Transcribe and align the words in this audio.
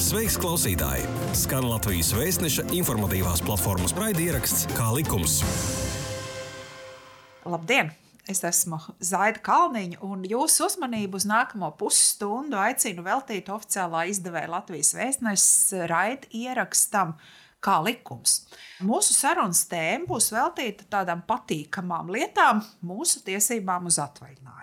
Sveiks, 0.00 0.38
klausītāji! 0.40 1.02
Skan 1.36 1.66
Latvijas 1.68 2.14
vēstneša 2.16 2.62
informatīvās 2.72 3.42
platformas 3.44 3.92
raidieraksts 3.92 4.62
Kā 4.72 4.86
likums. 4.96 5.42
Labdien! 7.44 7.90
Es 8.24 8.40
esmu 8.48 8.78
Zaida 9.04 9.42
Kalniņa, 9.44 9.98
un 10.06 10.22
jūsu 10.24 10.70
uzmanību 10.70 11.20
uz 11.20 11.26
nākamo 11.28 11.68
pusstundu 11.76 12.56
aicinu 12.62 13.04
veltīt 13.04 13.50
oficiālā 13.52 14.06
izdevēja 14.08 14.48
Latvijas 14.54 14.94
vēstneša 14.96 15.90
raida 15.92 16.32
ierakstam 16.32 17.12
kā 17.60 17.76
likums. 17.84 18.46
Mūsu 18.80 19.12
sarunas 19.12 19.66
tēma 19.68 20.08
būs 20.08 20.30
veltīta 20.32 20.88
tādām 20.96 21.26
patīkamām 21.28 22.08
lietām, 22.16 22.64
mūsu 22.80 23.20
tiesībām 23.28 23.92
uz 23.92 24.00
atvaļinājumu. 24.00 24.59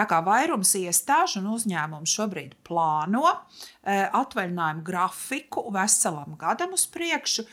Tā 0.00 0.06
kā 0.08 0.22
vairums 0.24 0.70
iestāžu 0.78 1.42
un 1.42 1.50
uzņēmumu 1.52 2.08
šobrīd 2.08 2.54
plāno 2.64 3.26
e, 3.28 3.98
atvaļinājumu 4.16 4.84
grafiku 4.86 5.66
veselam 5.74 6.38
gadam 6.40 6.72
uz 6.72 6.86
priekšu, 6.88 7.44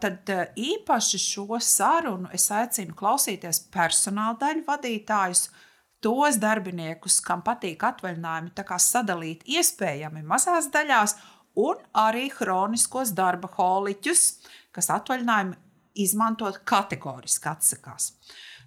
tad 0.00 0.32
e, 0.32 0.38
īpaši 0.56 1.20
šo 1.20 1.58
sarunu 1.60 2.30
es 2.32 2.46
aicinu 2.48 2.96
klausīties 2.96 3.66
personāla 3.74 4.38
daļu 4.40 4.64
vadītājus, 4.70 5.50
tos 6.00 6.38
darbiniekus, 6.40 7.18
kam 7.20 7.44
patīk 7.44 7.84
atvaļinājumi, 7.90 8.54
sadalīt 8.80 9.44
iespējami 9.44 10.24
mazās 10.32 10.70
daļās, 10.72 11.18
un 11.60 11.76
arī 11.92 12.30
hroniskos 12.38 13.12
darba 13.12 13.52
holiķus, 13.58 14.24
kas 14.72 14.88
atvaļinājumu 14.96 15.60
izmantot 16.00 16.62
kategoriski 16.64 17.52
atsakās. 17.52 18.14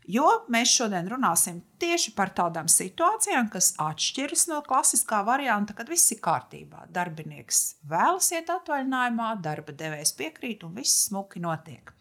Jo 0.05 0.27
mēs 0.53 0.69
šodien 0.69 1.07
runāsim 1.09 1.63
tieši 1.81 2.11
par 2.17 2.29
tādām 2.37 2.67
situācijām, 2.69 3.47
kas 3.53 3.71
atšķiras 3.81 4.45
no 4.51 4.59
klasiskā 4.65 5.23
varianta, 5.25 5.73
kad 5.77 5.89
viss 5.89 6.13
ir 6.13 6.21
kārtībā. 6.25 6.85
Darbinieks 6.93 7.79
vēlas 7.89 8.29
iet 8.35 8.51
atvaļinājumā, 8.53 9.31
darba 9.41 9.73
devējs 9.73 10.13
piekrīt 10.19 10.65
un 10.67 10.75
viss 10.77 11.07
smuki 11.07 11.41
notiek. 11.41 11.93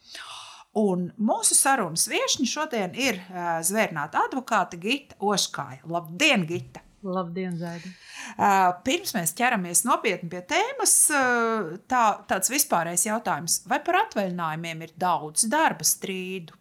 Un 0.76 1.06
mūsu 1.16 1.56
sarunas 1.56 2.08
viesiņa 2.10 2.50
šodien 2.50 2.96
ir 2.98 3.20
uh, 3.22 3.60
zvērnāta 3.64 4.26
advokāte 4.26 4.80
Gita 4.82 5.16
Oškāja. 5.22 5.84
Labdien, 5.88 6.44
Gita! 6.50 6.82
Labdien, 7.04 7.54
Zaida! 7.60 7.88
Uh, 8.34 8.72
pirms 8.84 9.14
mēs 9.16 9.32
ķeramies 9.38 9.84
nopietni 9.86 10.28
pie 10.32 10.42
tēmas, 10.50 10.96
uh, 11.14 11.72
tā, 11.88 12.02
tāds 12.28 12.52
vispārējais 12.52 13.06
jautājums. 13.06 13.60
Vai 13.70 13.80
par 13.86 14.00
atvaļinājumiem 14.02 14.84
ir 14.88 14.94
daudz 15.00 15.46
darba 15.52 15.86
strīdu? 15.88 16.58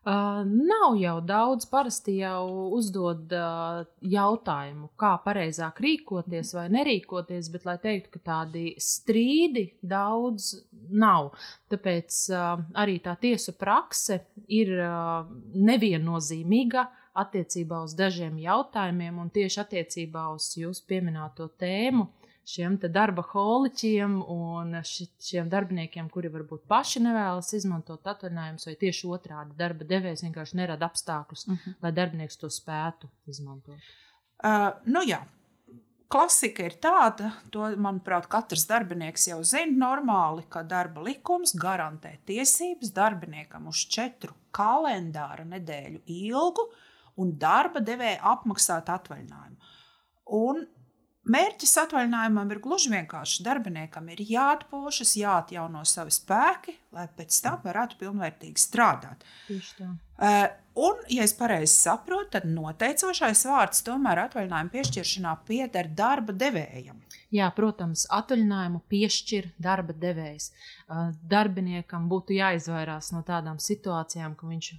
Uh, 0.00 0.46
nav 0.46 0.94
jau 0.96 1.18
daudz, 1.20 1.66
parasti 1.68 2.14
jau 2.22 2.70
uzdod 2.72 3.34
uh, 3.36 3.82
jautājumu, 4.00 4.86
kā 4.96 5.10
pareizāk 5.20 5.82
rīkoties 5.84 6.54
vai 6.56 6.64
nerīkoties, 6.72 7.50
bet, 7.52 7.66
lai 7.68 7.74
teiktu, 7.82 8.14
ka 8.14 8.22
tādi 8.30 8.62
strīdi 8.80 9.66
daudz 9.84 10.54
nav. 10.88 11.34
Tāpēc 11.68 12.16
uh, 12.32 12.62
arī 12.80 12.96
tā 13.04 13.12
tiesu 13.20 13.52
prakse 13.60 14.22
ir 14.48 14.72
uh, 14.78 15.28
neviennozīmīga 15.68 16.86
attiecībā 17.20 17.82
uz 17.84 17.92
dažiem 17.98 18.40
jautājumiem, 18.40 19.20
un 19.20 19.28
tieši 19.36 19.60
attiecībā 19.66 20.30
uz 20.32 20.48
jūsu 20.56 20.88
pieminēto 20.88 21.50
tēmu 21.60 22.08
šiem 22.46 22.76
darba 22.92 23.22
holiķiem 23.30 24.20
un 24.32 24.78
šiem 24.84 25.48
darbiniekiem, 25.52 26.08
kuri 26.12 26.30
varbūt 26.32 26.66
paši 26.70 27.02
nevēlas 27.04 27.52
izmantot 27.58 28.06
atvaļinājumus, 28.12 28.66
vai 28.68 28.76
tieši 28.80 29.10
otrādi 29.10 29.58
darba 29.58 29.86
devējs 29.88 30.24
vienkārši 30.26 30.60
nerada 30.62 30.88
apstākļus, 30.90 31.46
uh 31.46 31.52
mhm. 31.52 31.60
-huh. 31.66 31.82
lai 31.82 31.92
darbinieks 31.92 32.40
to 32.40 32.50
spētu 32.50 33.10
izmantot. 33.26 33.78
Uh, 34.44 34.72
nu 34.84 35.04
jā. 35.06 35.20
Klasika 36.10 36.64
ir 36.66 36.74
tāda, 36.82 37.28
to, 37.54 37.68
manuprāt, 37.78 38.24
katrs 38.26 38.64
darbinieks 38.66 39.28
jau 39.28 39.44
zina 39.46 39.76
normāli, 39.78 40.42
ka 40.50 40.64
darba 40.66 41.04
likums 41.06 41.52
garantē 41.54 42.16
tiesības 42.26 42.90
darbiniekam 42.90 43.68
uz 43.70 43.84
četru 43.86 44.34
kalendāra 44.50 45.44
nedēļu 45.46 46.00
ilgu 46.10 46.64
un 47.22 47.30
darba 47.38 47.78
devēja 47.78 48.18
apmaksāt 48.32 48.90
atvaļinājumu. 48.90 49.70
Un 50.40 50.66
Mērķis 51.28 51.74
atvaļinājumam 51.82 52.48
ir 52.54 52.58
gluži 52.64 52.90
vienkārši. 52.94 53.42
Darbiniekam 53.44 54.06
ir 54.08 54.22
jāatpūšas, 54.24 55.12
jāatjauno 55.20 55.82
savi 55.84 56.14
spēki, 56.16 56.78
lai 56.96 57.04
pēc 57.16 57.36
tam 57.44 57.58
varētu 57.64 57.98
pilnvērtīgi 58.00 58.62
strādāt. 58.62 59.26
Tieši 59.50 59.74
tā. 59.76 59.90
Uh, 60.16 60.46
un, 60.80 61.04
ja 61.12 61.26
es 61.28 61.36
pareizi 61.36 61.74
saprotu, 61.74 62.32
tad 62.38 62.48
noteicošais 62.48 63.44
vārds 63.50 63.84
tomēr 63.84 64.24
atvaļinājuma 64.24 64.72
piešķiršanā 64.72 65.36
pieder 65.48 65.92
darba 65.96 66.32
devējam. 66.32 67.04
Jā, 67.36 67.52
protams, 67.56 68.06
atvaļinājumu 68.16 68.80
piešķir 68.90 69.52
darba 69.60 69.92
devējs. 69.92 70.50
Uh, 70.88 71.10
darbiniekam 71.28 72.08
būtu 72.08 72.40
jāizvairās 72.40 73.12
no 73.12 73.20
tādām 73.28 73.60
situācijām, 73.60 74.40
ka 74.40 74.48
viņš 74.48 74.72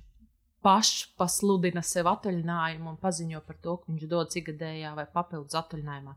pašpasludina 0.66 1.82
sev 1.86 2.10
atvaļinājumu 2.12 2.94
un 2.94 3.00
paziņo 3.02 3.42
par 3.48 3.58
to, 3.64 3.80
ka 3.82 3.90
viņš 3.92 4.10
dodas 4.12 4.38
ikgadējā 4.42 4.94
vai 4.98 5.08
papildus 5.10 5.58
atvaļinājumā. 5.58 6.14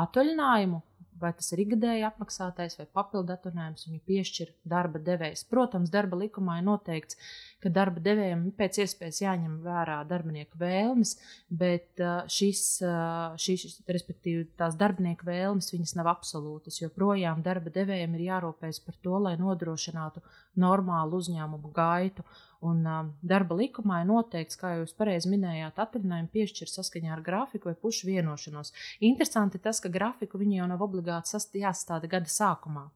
Atvaļinājumu, 0.00 0.82
vai 1.20 1.30
tas 1.36 1.50
ir 1.52 1.60
ikgadēji 1.64 2.04
apmaksātais 2.08 2.76
vai 2.78 2.86
papildu 2.96 3.34
atvaļinājums, 3.34 3.86
viņu 3.88 4.00
piešķir 4.08 4.52
darba 4.72 5.00
devējs. 5.04 5.42
Protams, 5.50 5.92
darba 5.92 6.18
likumā 6.20 6.58
ir 6.60 6.66
noteikts, 6.68 7.18
ka 7.60 7.72
darba 7.74 8.00
devējiem 8.04 8.46
pēc 8.56 8.80
iespējas 8.84 9.20
jāņem 9.24 9.58
vērā 9.64 9.98
darbinieku 10.08 10.60
vēlmes, 10.60 11.16
bet 11.62 12.00
uh, 12.00 12.22
šis, 12.30 12.62
uh, 12.86 13.36
šis 13.40 13.80
respektīvi, 13.90 14.46
tās 14.60 14.78
darbinieku 14.80 15.28
vēlmes, 15.28 15.72
viņas 15.74 15.96
nav 16.00 16.12
absolūtas, 16.14 16.80
jo 16.80 16.88
projām 16.94 17.44
darba 17.44 17.72
devējiem 17.74 18.16
ir 18.16 18.28
jārūpējas 18.30 18.80
par 18.86 19.00
to, 19.04 19.18
lai 19.26 19.36
nodrošinātu 19.40 20.24
normālu 20.60 21.20
uzņēmumu 21.20 21.74
gaitu. 21.76 22.24
Un 22.60 22.84
uh, 22.84 23.08
darba 23.24 23.56
likumā 23.56 24.02
ir 24.02 24.08
noteikts, 24.10 24.58
kā 24.60 24.74
jūs 24.76 24.92
pareizi 24.98 25.30
minējāt, 25.32 25.80
atvaļinājumu 25.80 26.32
piešķir 26.34 26.68
saskaņā 26.68 27.14
ar 27.14 27.24
grafiku 27.24 27.70
vai 27.70 27.76
pušu 27.78 28.10
vienošanos. 28.10 28.74
Interesanti 29.00 29.58
tas, 29.58 29.80
ka 29.80 29.92
grafiku 29.92 30.40
viņi 30.40 30.60
jau 30.60 30.70
nav 30.74 30.84
obligāti 30.84 31.60
jāsastāda 31.62 32.10
gada 32.10 32.28
sākumā. 32.28 32.90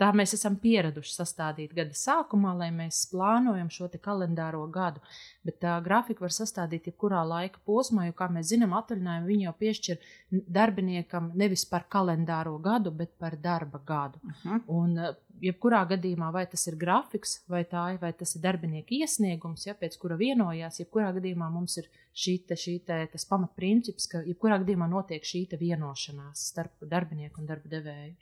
Tā 0.00 0.08
mēs 0.16 0.32
esam 0.32 0.54
pieraduši 0.56 1.12
sastādīt 1.12 1.74
gada 1.76 1.92
sākumā, 1.96 2.54
lai 2.56 2.70
mēs 2.72 3.02
plānojam 3.10 3.68
šo 3.68 3.90
kalendāro 4.00 4.62
gadu. 4.72 5.02
Bet 5.44 5.58
tā 5.60 5.74
grafika 5.84 6.24
var 6.24 6.32
sastādīt 6.32 6.88
jebkurā 6.88 7.20
laika 7.28 7.60
posmā, 7.68 8.06
jo, 8.08 8.14
kā 8.16 8.30
mēs 8.32 8.48
zinām, 8.54 8.72
atvaļinājumu 8.78 9.28
viņi 9.28 9.44
jau 9.44 9.52
piešķir 9.60 10.08
darbiniekam 10.56 11.32
nevis 11.36 11.66
par 11.68 11.84
kalendāro 11.92 12.56
gadu, 12.64 12.94
bet 12.96 13.12
par 13.20 13.36
darba 13.36 13.82
gadu. 13.84 14.22
Uh 14.24 14.40
-huh. 14.44 14.62
Un, 14.68 14.96
jebkurā 15.42 15.82
gadījumā, 15.94 16.30
vai 16.34 16.44
tas 16.50 16.66
ir 16.70 16.78
grafiks, 16.80 17.40
vai, 17.50 17.64
tā, 17.68 17.86
vai 18.00 18.12
tas 18.16 18.34
ir 18.36 18.44
darbinieka 18.44 18.94
iesniegums, 19.00 19.66
ja, 19.68 19.76
pēc 19.78 19.96
kura 20.00 20.18
vienojās, 20.20 20.80
jebkurā 20.82 21.10
gadījumā 21.16 21.50
mums 21.52 21.78
ir 21.82 21.90
šī 22.16 22.38
te, 22.48 22.58
šī 22.58 22.78
te, 22.86 23.02
tas 23.12 23.28
pamatprincips, 23.30 24.08
ka 24.10 24.24
jebkurā 24.26 24.60
gadījumā 24.62 24.90
notiek 24.90 25.24
šī 25.26 25.46
vienošanās 25.60 26.50
starp 26.52 26.88
darbinieku 26.90 27.42
un 27.42 27.48
darba 27.48 27.72
devēju. 27.72 28.18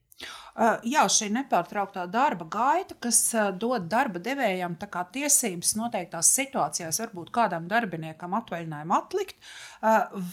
Jā, 0.91 1.05
šī 1.15 1.29
nepārtrauktā 1.31 2.09
darba 2.11 2.49
gaita, 2.51 2.97
kas 2.99 3.21
dod 3.63 3.87
darba 3.91 4.19
devējam 4.19 4.75
tiesības 4.81 5.77
noteiktās 5.79 6.33
situācijās, 6.35 6.99
varbūt 7.05 7.31
kādam 7.35 7.69
darbiniekam 7.71 8.35
atvaļinājumu 8.41 8.97
atlikt, 8.99 9.39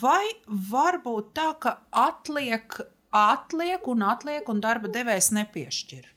vai 0.02 0.26
varbūt 0.72 1.32
tā, 1.38 1.52
ka 1.62 1.78
atliek, 1.92 2.80
atliek 3.14 3.88
un 3.94 4.10
atliek, 4.10 4.50
un 4.50 4.66
darba 4.66 4.90
devējs 4.90 5.30
nepiešķir. 5.38 6.15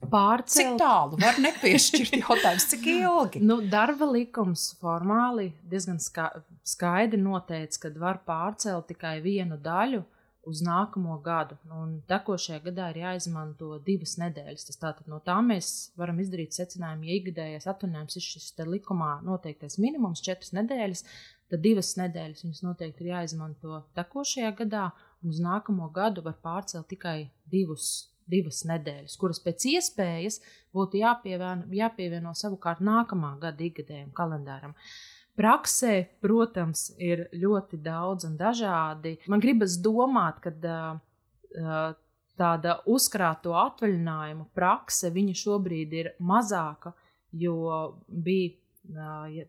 Pārcelt. 0.00 0.56
Cik 0.56 0.78
tālu 0.80 1.18
var 1.20 1.36
nepiešķirt 1.44 2.14
jautājums, 2.22 2.64
cik 2.70 2.86
ilgi? 2.88 3.42
nu, 3.44 3.58
darba 3.72 4.08
likums 4.08 4.70
formāli 4.80 5.50
diezgan 5.68 6.00
skaidri 6.00 7.20
noteica, 7.20 7.82
ka 7.84 7.92
var 8.00 8.22
pārcelt 8.26 8.88
tikai 8.88 9.18
vienu 9.24 9.60
daļu 9.60 10.00
uz 10.48 10.62
nākamo 10.64 11.18
gadu. 11.24 11.56
Un 11.76 11.98
tekošajā 12.08 12.60
gadā 12.64 12.90
ir 12.92 13.02
jāizmanto 13.02 13.74
divas 13.86 14.16
nedēļas. 14.20 14.66
Tas 14.70 14.80
tātad 14.80 15.10
no 15.10 15.20
tā 15.24 15.36
mēs 15.44 15.90
varam 16.00 16.20
izdarīt 16.22 16.56
secinājumu, 16.56 17.08
ja 17.08 17.18
ikgadējais 17.18 17.68
atvaļinājums 17.70 18.16
ir 18.16 18.26
šis 18.26 18.48
likumā 18.64 19.18
noteiktais 19.26 19.78
minimums, 19.82 20.24
četras 20.24 20.54
nedēļas, 20.56 21.04
tad 21.52 21.64
divas 21.64 21.92
nedēļas 22.00 22.44
viņas 22.46 22.64
noteikti 22.64 23.04
ir 23.04 23.12
jāizmanto 23.14 23.82
tekošajā 23.98 24.54
gadā, 24.62 24.88
un 25.20 25.34
uz 25.34 25.42
nākamo 25.44 25.90
gadu 25.92 26.24
var 26.24 26.38
pārcelt 26.42 26.88
tikai 26.88 27.18
divus. 27.50 28.08
Divas 28.30 28.62
nedēļas, 28.68 29.16
kuras 29.20 29.40
pēc 29.42 29.66
iespējas 29.74 30.40
būtu 30.76 31.00
jāpievieno, 31.00 31.68
jāpievieno 31.74 32.34
savukārt 32.38 32.82
nākamā 32.84 33.34
gada 33.42 33.66
ikgadējam 33.66 34.12
kalendāram. 34.16 34.76
Praksē, 35.40 35.94
protams, 36.20 36.90
ir 37.00 37.24
ļoti 37.32 37.78
daudz 37.80 38.26
un 38.28 38.36
dažādi. 38.36 39.16
Man 39.30 39.40
gribas 39.40 39.78
domāt, 39.80 40.42
ka 40.44 40.52
uh, 40.98 41.94
tāda 42.40 42.80
uzkrāto 42.90 43.54
atvaļinājumu 43.56 44.50
prakse 44.56 45.10
šobrīd 45.44 45.96
ir 45.96 46.12
mazāka, 46.20 46.92
jo 47.32 47.56
bija 48.08 48.52
uh, 48.92 49.48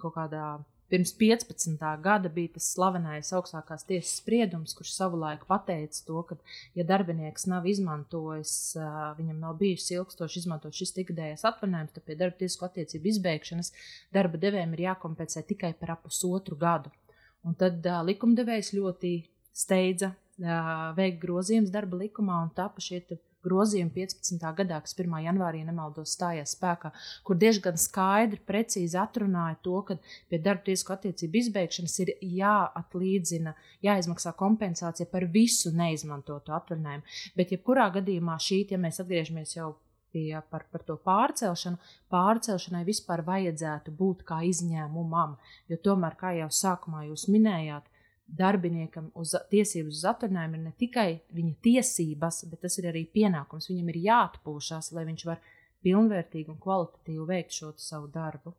kaut 0.00 0.14
kādā 0.14 0.46
Pirms 0.90 1.10
15. 1.18 1.80
gada 2.02 2.30
bija 2.30 2.52
tas 2.54 2.68
slavenais 2.74 3.32
augstākās 3.34 3.82
tiesas 3.88 4.20
spriedums, 4.20 4.74
kurš 4.78 4.92
savulaik 4.94 5.42
pateica 5.48 6.04
to, 6.06 6.20
ka, 6.28 6.36
ja 6.78 6.84
darbinieks 6.86 7.48
nav 7.50 7.66
izmantojis, 7.66 8.52
viņam 9.18 9.40
nav 9.42 9.56
bijusi 9.58 9.96
ilgstoši 9.96 10.44
izmantot 10.44 10.78
šis 10.78 10.94
ikgadējais 11.02 11.42
atvaļinājums, 11.50 11.96
tad 11.96 12.06
pie 12.06 12.18
darba 12.20 12.38
tiesisku 12.38 12.68
attiecību 12.68 13.10
izbeigšanas 13.12 13.72
darba 14.14 14.38
devējiem 14.46 14.76
ir 14.78 14.84
jākompensē 14.86 15.42
tikai 15.50 15.72
par 15.80 15.96
pusotru 16.04 16.58
gadu. 16.60 16.94
Un 17.46 17.54
tad 17.58 17.84
uh, 17.86 18.00
likumdevējs 18.06 18.72
ļoti 18.74 19.12
steidza 19.56 20.12
uh, 20.12 20.70
veikt 20.98 21.20
grozījumus 21.22 21.74
darba 21.74 22.00
likumā 22.00 22.40
un 22.42 22.50
tapa 22.54 22.82
šie 22.82 23.02
grozījumi 23.46 23.92
15. 23.94 24.42
gadā, 24.60 24.80
kas 24.84 24.96
1. 24.98 25.16
janvārī 25.28 25.62
nemaldos 25.66 26.12
stājās 26.16 26.56
spēkā, 26.56 26.92
kur 27.26 27.38
diezgan 27.40 27.78
skaidri, 27.80 28.42
precīzi 28.46 28.98
atrunāja 29.00 29.56
to, 29.64 29.78
ka 29.88 29.98
pie 30.30 30.42
darba 30.42 30.66
tiesku 30.68 30.94
attiecību 30.96 31.42
izbeigšanas 31.42 31.96
ir 32.04 32.12
jāatlīdzina, 32.20 33.56
jāizmaksā 33.86 34.34
kompensācija 34.38 35.08
par 35.10 35.28
visu 35.32 35.72
neizmantotu 35.76 36.54
atvaļinājumu. 36.58 37.18
Bet, 37.38 37.56
jebkurā 37.56 37.90
gadījumā 37.98 38.38
šī, 38.42 38.64
ja 38.70 38.80
mēs 38.82 39.02
atgriežamies 39.02 39.56
jau 39.56 39.74
pie, 40.16 40.40
par, 40.50 40.64
par 40.72 40.84
to 40.88 40.96
pārcelšanu, 41.04 41.80
pārcelšanai 42.12 42.84
vispār 42.86 43.22
vajadzētu 43.26 43.92
būt 43.98 44.24
kā 44.28 44.40
izņēmumam, 44.48 45.36
jo 45.70 45.78
tomēr, 45.88 46.16
kā 46.20 46.32
jau 46.38 46.48
sākumā 46.62 47.06
jūs 47.10 47.26
minējāt, 47.32 47.88
darbiniekam 48.26 49.10
uz 49.14 49.34
tiesības 49.50 50.00
uz 50.00 50.06
atvaļinājumu 50.10 50.58
ir 50.58 50.64
ne 50.64 50.72
tikai 50.78 51.08
viņa 51.36 51.54
tiesības, 51.66 52.42
bet 52.50 52.64
tas 52.66 52.78
ir 52.80 52.88
arī 52.90 53.04
pienākums. 53.12 53.70
Viņam 53.70 53.92
ir 53.92 54.00
jāatpūšas, 54.06 54.92
lai 54.96 55.06
viņš 55.08 55.26
var 55.28 55.42
pilnvērtīgi 55.86 56.50
un 56.50 56.58
kvalitatīvi 56.62 57.28
veikt 57.28 57.58
šo 57.60 57.72
savu 57.80 58.10
darbu. 58.12 58.54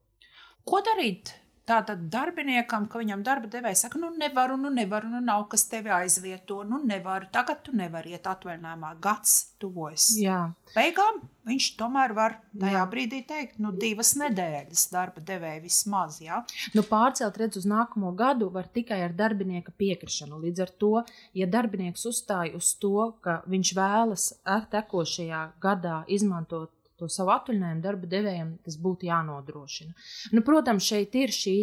Ko 0.67 0.79
darīt 0.83 1.33
Tātad 1.67 2.05
darbiniekam, 2.07 2.85
ka 2.87 3.01
viņam 3.01 3.25
darba 3.27 3.49
devējs 3.51 3.81
saka, 3.83 3.99
nu 3.99 4.13
nevaru, 4.15 4.55
nu 4.61 4.69
nevaru, 4.71 5.09
nu 5.11 5.19
nav 5.19 5.49
kas 5.51 5.65
tevi 5.67 5.91
aizvieto, 5.91 6.61
nu 6.63 6.79
nevaru, 6.79 7.27
tagad 7.33 7.59
tu 7.65 7.73
nevari 7.75 8.13
iet 8.15 8.29
atvaļinājumā, 8.31 8.93
gads 9.03 9.33
tuvojas. 9.59 10.13
Jā. 10.15 10.37
Beigām 10.71 11.19
viņš 11.47 11.67
tomēr 11.79 12.13
var 12.15 12.37
tajā 12.59 12.77
Jā. 12.77 12.85
brīdī 12.91 13.19
teikt, 13.27 13.59
nu 13.63 13.73
divas 13.75 14.13
nedēļas 14.19 14.85
darba 14.93 15.23
devēja 15.27 15.59
vismaz, 15.65 16.21
jā. 16.23 16.39
Nu 16.75 16.85
pārcelt 16.87 17.39
redz 17.41 17.59
uz 17.59 17.67
nākamo 17.67 18.13
gadu 18.15 18.47
var 18.53 18.71
tikai 18.71 19.01
ar 19.03 19.15
darbinieka 19.17 19.75
piekrišanu. 19.75 20.39
Līdz 20.45 20.63
ar 20.63 20.73
to, 20.79 20.93
ja 21.35 21.51
darbinieks 21.51 22.07
uzstāja 22.07 22.55
uz 22.55 22.71
to, 22.79 23.11
ka 23.23 23.41
viņš 23.47 23.75
vēlas 23.75 24.29
ar 24.47 24.67
tekošajā 24.71 25.43
gadā 25.63 26.01
izmantot 26.07 26.71
to 26.97 27.09
savu 27.11 27.33
atvaļinājumu 27.35 27.83
darba 27.83 28.09
devējiem 28.11 28.55
tas 28.65 28.77
būtu 28.81 29.09
jānodrošina. 29.09 29.95
Nu, 30.33 30.43
protams, 30.45 30.87
šeit 30.87 31.15
ir 31.19 31.33
šī 31.33 31.55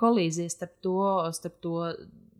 kolīzija 0.00 0.52
starp 0.52 0.76
to, 0.84 0.98
starp 1.36 1.60
to 1.64 1.78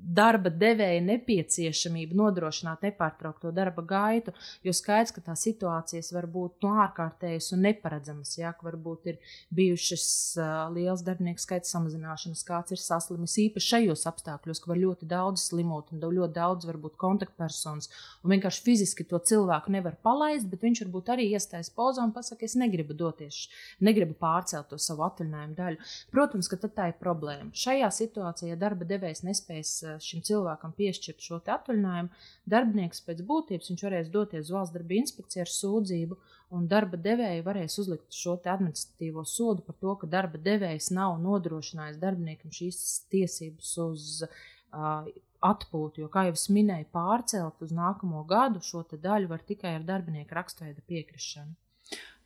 darba 0.04 0.50
devēja 0.52 1.00
nepieciešamība 1.04 2.16
nodrošināt 2.18 2.84
nepārtraukto 2.84 3.52
darba 3.54 3.82
gaitu, 3.88 4.34
jo 4.64 4.74
skaidrs, 4.76 5.14
ka 5.14 5.22
tā 5.24 5.36
situācijas 5.38 6.12
var 6.14 6.28
būt 6.30 6.64
no 6.64 6.74
ārkārtējas 6.84 7.52
un 7.56 7.64
neparedzamas. 7.68 8.34
Jā, 8.38 8.52
ka 8.56 8.68
varbūt 8.68 9.08
ir 9.12 9.18
bijušas 9.54 10.06
uh, 10.38 10.50
liels 10.74 11.04
darbinieku 11.06 11.42
skaits 11.42 11.72
samazināšanas, 11.74 12.44
kāds 12.46 12.74
ir 12.76 12.82
saslimis 12.82 13.36
īpaši 13.46 13.70
šajos 13.74 14.04
apstākļos, 14.10 14.60
ka 14.62 14.72
var 14.72 14.82
ļoti 14.82 15.08
daudz 15.10 15.48
slimot 15.48 15.92
un 15.94 16.04
ļoti 16.04 16.36
daudz 16.36 16.68
varbūt 16.68 16.98
kontaktpersonas. 17.00 17.90
Un 18.24 18.34
vienkārši 18.34 18.64
fiziski 18.66 19.06
to 19.08 19.18
cilvēku 19.18 19.72
nevar 19.72 19.96
palaist, 20.04 20.48
bet 20.52 20.66
viņš 20.66 20.84
varbūt 20.84 21.12
arī 21.16 21.30
iestājas 21.32 21.72
pozā 21.74 22.04
un 22.04 22.12
pasakā, 22.14 22.44
es 22.44 22.58
negribu 22.60 22.96
doties, 22.96 23.46
negribu 23.84 24.16
pārcelt 24.20 24.68
to 24.70 24.78
savu 24.80 25.06
atvaļinājumu 25.08 25.58
daļu. 25.58 25.90
Protams, 26.12 26.50
ka 26.50 26.60
tā 26.64 26.90
ir 26.90 26.98
problēma. 27.00 27.50
Šajā 27.56 27.90
situācijā 27.94 28.56
darba 28.60 28.86
devējs 28.88 29.24
nespējas 29.26 29.74
šim 30.02 30.22
cilvēkam 30.26 30.72
piešķirt 30.76 31.26
šo 31.26 31.40
atvaļinājumu, 31.54 32.22
darbinieks 32.54 33.02
pēc 33.06 33.22
būtības 33.28 33.72
varēs 33.82 34.10
doties 34.14 34.52
valsts 34.54 34.74
darba 34.74 34.96
inspekciju 34.98 35.44
ar 35.44 35.52
sūdzību, 35.52 36.18
un 36.56 36.68
darba 36.70 37.00
devēja 37.00 37.44
varēs 37.46 37.78
uzlikt 37.82 38.14
šo 38.14 38.38
administratīvo 38.38 39.24
sodu 39.28 39.62
par 39.66 39.78
to, 39.80 39.94
ka 40.00 40.10
darba 40.10 40.38
devējs 40.38 40.90
nav 40.94 41.18
nodrošinājis 41.22 42.00
darbiniekam 42.02 42.54
šīs 42.54 42.80
tiesības 43.12 43.74
uz 43.84 44.08
uh, 44.24 45.08
atpūtu. 45.44 46.04
Jo, 46.04 46.08
kā 46.12 46.28
jau 46.28 46.38
es 46.38 46.48
minēju, 46.52 46.88
pārcelt 46.94 47.60
uz 47.64 47.74
nākamo 47.74 48.24
gadu 48.28 48.62
šo 48.64 48.84
daļu 48.92 49.30
var 49.30 49.44
tikai 49.44 49.76
ar 49.78 49.86
darbinieka 49.86 50.40
rakstveida 50.40 50.84
piekrišanu. 50.88 51.54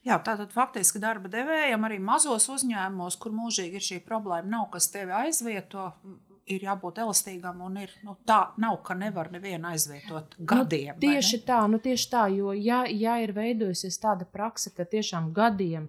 Jā, 0.07 0.17
tātad 0.25 0.55
faktiski 0.55 1.01
darba 1.03 1.29
devējam 1.29 1.83
arī 1.85 1.99
mazos 2.01 2.47
uzņēmumos, 2.55 3.19
kur 3.21 3.35
mūžīgi 3.35 3.81
ir 3.81 3.85
šī 3.85 3.99
problēma, 4.07 4.47
nav 4.49 4.69
kas 4.73 4.87
tevi 4.95 5.13
aizvieto, 5.13 5.91
ir 6.55 6.65
jābūt 6.67 7.01
elastīgam, 7.03 7.61
un 7.65 7.79
ir, 7.85 7.93
nu, 8.07 8.17
tā 8.29 8.39
nav, 8.61 8.81
ka 8.87 8.97
nevar 8.99 9.31
nevienu 9.35 9.71
aizvietot 9.71 10.37
nu, 10.39 10.49
gadiem. 10.53 10.95
Nu, 10.97 11.01
tieši 11.05 11.41
tā, 11.47 11.61
nu, 11.71 11.81
tieši 11.83 12.11
tā, 12.13 12.27
jo 12.35 12.55
ja, 12.57 12.83
ja 12.89 13.19
ir 13.23 13.35
veidojusies 13.37 14.01
tāda 14.03 14.29
praksa, 14.29 14.73
ka 14.75 14.87
tiešām 14.89 15.33
gadiem 15.37 15.89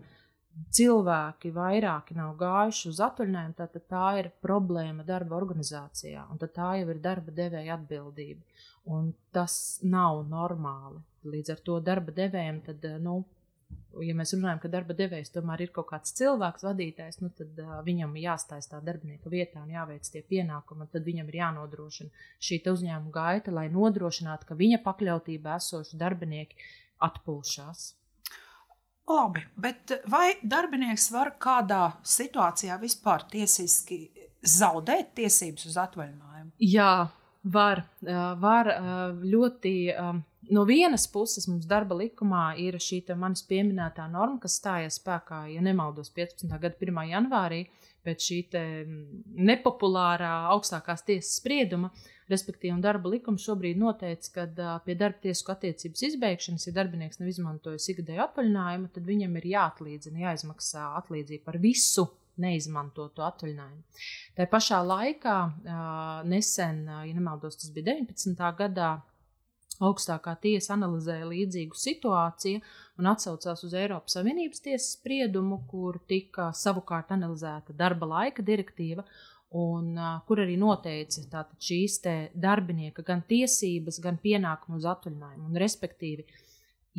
cilvēki 0.75 1.53
vairāki 1.55 2.17
nav 2.17 2.35
gājuši 2.39 2.89
uz 2.91 3.01
atvaļinājumu, 3.07 3.55
tad, 3.57 3.73
tad 3.75 3.85
tā 3.93 4.07
ir 4.19 4.31
problēma 4.43 5.05
darba 5.07 5.37
organizācijā, 5.39 6.25
un 6.31 6.41
tā 6.41 6.73
jau 6.81 6.89
ir 6.91 7.01
darba 7.03 7.35
devēja 7.35 7.77
atbildība. 7.79 8.65
Un 8.89 9.11
tas 9.35 9.79
nav 9.85 10.23
normāli. 10.27 11.01
Līdz 11.29 11.53
ar 11.53 11.59
to 11.67 11.77
darba 11.83 12.13
devējiem 12.15 12.61
tad, 12.65 12.85
nu, 13.03 13.21
ja 14.05 14.15
mēs 14.17 14.33
runājam, 14.35 14.59
ka 14.63 14.71
darba 14.71 14.95
devējs 14.97 15.33
tomēr 15.33 15.65
ir 15.65 15.71
kaut 15.75 15.89
kāds 15.91 16.13
cilvēks, 16.17 16.65
vadītājs, 16.67 17.19
nu, 17.23 17.31
tad 17.35 17.59
uh, 17.63 17.77
viņam 17.85 18.15
jāstājas 18.21 18.69
tā 18.71 18.81
darbinieka 18.85 19.31
vietā 19.31 19.63
un 19.63 19.73
jāveic 19.73 20.07
tie 20.11 20.23
pienākumi. 20.25 20.89
Tad 20.93 21.07
viņam 21.07 21.29
ir 21.31 21.39
jānodrošina 21.41 22.27
šī 22.43 22.61
uzņēmuma 22.71 23.13
gaita, 23.15 23.53
lai 23.55 23.67
nodrošinātu, 23.73 24.49
ka 24.49 24.59
viņa 24.59 24.81
pakļautībā 24.85 25.57
esoši 25.59 25.99
darbinieki 25.99 26.69
atpūšas. 27.09 27.87
Labi, 29.09 29.41
bet 29.57 29.95
vai 30.11 30.35
darbinieks 30.45 31.07
var 31.15 31.33
kādā 31.41 31.95
situācijā 32.05 32.75
vispār 32.81 33.25
tiesiski 33.31 34.03
zaudēt 34.45 35.15
tiesības 35.17 35.65
uz 35.65 35.79
atvaļinājumu? 35.81 36.51
Jā, 36.61 37.09
var. 37.43 37.81
Var 38.43 38.69
ļoti 39.23 39.73
no 40.49 40.63
vienas 40.67 41.07
puses 41.11 41.47
mums 41.49 41.67
darba 41.69 41.97
likumā 41.99 42.53
ir 42.61 42.77
šī 42.81 43.03
manis 43.15 43.43
pieminētā 43.49 44.07
norma, 44.11 44.39
kas 44.43 44.59
stājās 44.59 44.99
spēkā, 45.01 45.45
ja 45.53 45.61
nemaldos, 45.65 46.11
15. 46.15 46.49
gada 46.59 46.75
1. 46.75 47.01
janvārī 47.13 47.65
pēc 48.05 48.29
šī 48.29 48.39
nepopulārā 49.49 50.31
augstākās 50.53 51.03
tiesas 51.07 51.35
sprieduma. 51.41 51.91
Respektīvi, 52.29 52.75
darba 52.83 53.09
likums 53.09 53.41
šobrīd 53.41 53.79
noteica, 53.81 54.29
ka 54.35 54.73
pie 54.85 54.93
darba 54.93 55.17
tiesku 55.23 55.49
attiecības 55.49 56.03
izbeigšanas, 56.11 56.67
ja 56.67 56.75
darbinieks 56.75 57.17
nav 57.17 57.31
izmantojis 57.31 57.89
ikgadēju 57.89 58.21
atvaļinājumu, 58.27 58.91
tad 58.93 59.07
viņam 59.09 59.37
ir 59.39 59.47
jāatlīdzina, 59.55 60.25
jāizmaksā 60.27 60.91
atlīdzība 61.01 61.47
par 61.49 61.57
visu 61.63 62.05
neizmantotu 62.39 63.25
atvaļinājumu. 63.25 63.81
Tā 64.37 64.45
pašā 64.51 64.79
laikā, 64.85 65.35
nesen, 66.29 66.83
ja 66.85 67.17
nemaldos, 67.17 67.57
tas 67.59 67.73
bija 67.73 67.95
19. 67.95 68.45
gadā, 68.61 68.91
Augstākā 69.79 70.33
tiesa 70.43 70.73
analizēja 70.75 71.27
līdzīgu 71.29 71.77
situāciju 71.79 72.59
un 72.99 73.07
atsaucās 73.13 73.63
uz 73.63 73.75
Eiropas 73.79 74.17
Savienības 74.17 74.63
tiesas 74.65 74.93
spriedumu, 74.97 75.61
kur 75.71 76.01
tika 76.09 76.49
savukārt 76.55 77.13
analizēta 77.15 77.75
darba 77.79 78.09
laika 78.11 78.43
direktīva, 78.43 79.05
un 79.55 79.95
kur 80.27 80.41
arī 80.43 80.57
noteica 80.59 81.45
šīs 81.63 82.01
darbinieka 82.35 83.05
gan 83.07 83.23
tiesības, 83.29 84.01
gan 84.03 84.19
pienākumu 84.21 84.77
uz 84.81 84.87
atvaļinājumu. 84.91 85.47
Un, 85.47 85.59
respektīvi, 85.63 86.27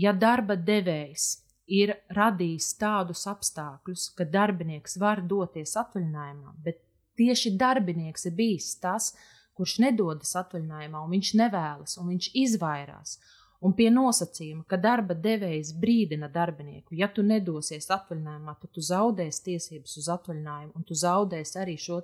ja 0.01 0.15
darba 0.17 0.57
devējs 0.57 1.29
ir 1.71 1.93
radījis 2.17 2.73
tādus 2.81 3.27
apstākļus, 3.31 4.09
ka 4.17 4.27
darbinieks 4.27 4.97
var 4.99 5.21
doties 5.23 5.77
atvaļinājumā, 5.79 6.57
bet 6.65 6.81
tieši 7.21 7.55
darbinieks 7.61 8.27
ir 8.27 8.35
bijis 8.41 8.73
tas, 8.83 9.13
kas 9.13 9.40
kurš 9.61 9.77
nedodas 9.85 10.33
atvaļinājumā, 10.41 11.05
un 11.05 11.15
viņš 11.15 11.35
nevēlas, 11.45 12.01
un 12.01 12.11
viņš 12.15 12.33
izvairās. 12.47 13.19
Un 13.61 13.75
pie 13.77 13.91
nosacījuma, 13.93 14.63
ka 14.65 14.79
darba 14.81 15.13
devējs 15.13 15.75
brīdina 15.77 16.31
darbinieku, 16.33 16.95
ja 16.97 17.11
tu 17.13 17.21
nedosies 17.21 17.91
atvaļinājumā, 17.93 18.55
tad 18.63 18.71
tu 18.73 18.85
zaudēsi 18.87 19.43
tiesības 19.51 19.99
uz 20.01 20.09
atvaļinājumu, 20.15 20.73
un 20.79 20.87
tu 20.89 20.97
zaudēsi 20.97 21.59
arī 21.61 21.75
šo 21.77 21.99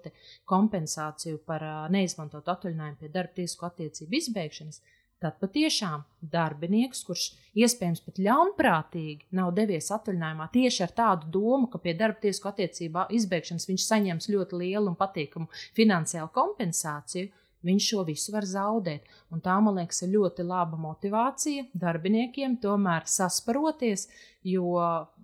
kompensāciju 0.52 1.40
par 1.48 1.64
neizmantotu 1.94 2.52
atvaļinājumu 2.52 3.00
pie 3.00 3.10
darba 3.14 3.38
tiesku 3.40 3.64
attiecību 3.70 4.20
izbeigšanas. 4.20 4.82
Tad 5.16 5.38
patiešām 5.40 6.02
darbinieks, 6.20 7.00
kurš 7.08 7.30
iespējams 7.56 8.02
pat 8.04 8.18
ļaunprātīgi 8.20 9.30
nav 9.38 9.54
devies 9.56 9.88
atvaļinājumā 9.96 10.50
tieši 10.52 10.82
ar 10.84 10.92
tādu 10.98 11.30
domu, 11.38 11.70
ka 11.72 11.80
pie 11.80 11.94
darba 11.96 12.20
tiesku 12.20 12.50
attiecībā 12.50 13.06
izbeigšanas 13.16 13.64
viņš 13.70 13.86
saņems 13.88 14.28
ļoti 14.34 14.60
lielu 14.60 14.92
un 14.92 14.98
patīkamu 15.00 15.48
finansiālu 15.78 16.28
kompensāciju, 16.36 17.32
viņš 17.66 17.90
šo 17.90 18.04
visu 18.06 18.32
var 18.34 18.46
zaudēt. 18.48 19.06
Un 19.34 19.42
tā, 19.44 19.56
man 19.62 19.78
liekas, 19.80 20.02
ir 20.04 20.14
ļoti 20.14 20.46
laba 20.46 20.78
motivācija 20.80 21.66
darbiniekiem 21.74 22.58
tomēr 22.62 23.06
sasparoties, 23.10 24.06
jo 24.46 24.72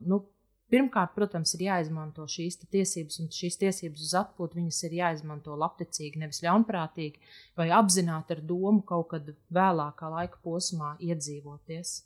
nu, 0.07 0.23
pirmkārt, 0.73 1.13
protams, 1.17 1.55
ir 1.57 1.67
jāizmanto 1.69 2.27
šīs 2.29 2.61
tiesības, 2.65 3.19
un 3.23 3.33
šīs 3.33 3.59
tiesības 3.61 4.07
uz 4.07 4.15
atpūtu 4.23 4.61
viņas 4.61 4.85
ir 4.89 4.97
jāizmanto 5.03 5.57
labticīgi, 5.59 6.23
nevis 6.23 6.43
ļaunprātīgi 6.45 7.21
vai 7.59 7.69
apzināti 7.77 8.37
ar 8.37 8.47
domu 8.53 8.81
kaut 8.89 9.13
kad 9.13 9.35
vēlākā 9.53 10.15
laika 10.17 10.41
posmā 10.45 10.97
iedzīvoties. 11.01 12.01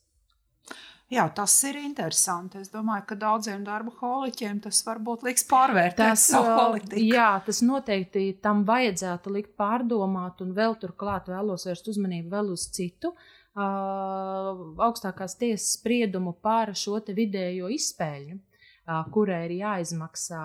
Jā, 1.07 1.29
tas 1.31 1.53
ir 1.69 1.77
interesanti. 1.79 2.59
Es 2.65 2.73
domāju, 2.73 3.05
ka 3.07 3.17
daudziem 3.21 3.63
darba 3.67 3.93
holiķiem 4.01 4.59
tas 4.65 4.81
varbūt 4.83 5.23
liks 5.29 5.47
pārvērtēt 5.47 6.19
savu 6.19 6.57
politiku. 6.57 7.05
Jā, 7.15 7.29
tas 7.47 7.63
noteikti 7.63 8.25
tam 8.43 8.65
vajadzētu 8.67 9.35
likt 9.37 9.53
pārdomāt, 9.61 10.43
un 10.43 10.51
vēl 10.57 10.75
turklāt 10.83 11.31
vēlos 11.31 11.69
vērst 11.69 11.93
uzmanību 11.95 12.35
vēl 12.35 12.51
uz 12.57 12.67
citu 12.75 13.13
uh, 13.15 14.67
augstākās 14.89 15.39
tiesas 15.39 15.77
spriedumu 15.79 16.35
par 16.43 16.75
šo 16.75 16.99
vidējo 17.07 17.71
izspēļu, 17.77 18.41
uh, 18.41 19.07
kurai 19.15 19.45
ir 19.47 19.59
jāizmaksā 19.61 20.45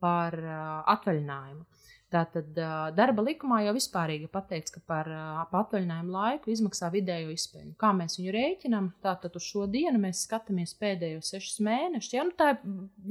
par 0.00 0.40
uh, 0.40 0.80
atvaļinājumu. 0.96 1.68
Tātad 2.14 2.54
darba 2.94 3.22
likumā 3.26 3.64
jau 3.64 3.72
vispārīgi 3.74 4.28
pateikts, 4.30 4.70
ka 4.76 4.80
par 4.86 5.08
atvaļinājumu 5.10 6.12
laiku 6.14 6.52
izmaksā 6.52 6.90
vidējo 6.94 7.32
izpēļu. 7.34 7.72
Kā 7.80 7.90
mēs 7.96 8.20
viņu 8.20 8.34
rēķinām? 8.36 8.90
Tātad 9.02 9.34
uz 9.34 9.46
šo 9.48 9.64
dienu 9.70 9.98
mēs 10.04 10.20
skatāmies 10.28 10.76
pēdējos 10.78 11.32
sešus 11.34 11.58
mēnešus. 11.66 12.12
Ja? 12.14 12.26
Nu, 12.28 12.34
tā 12.38 12.52
ir 12.52 12.60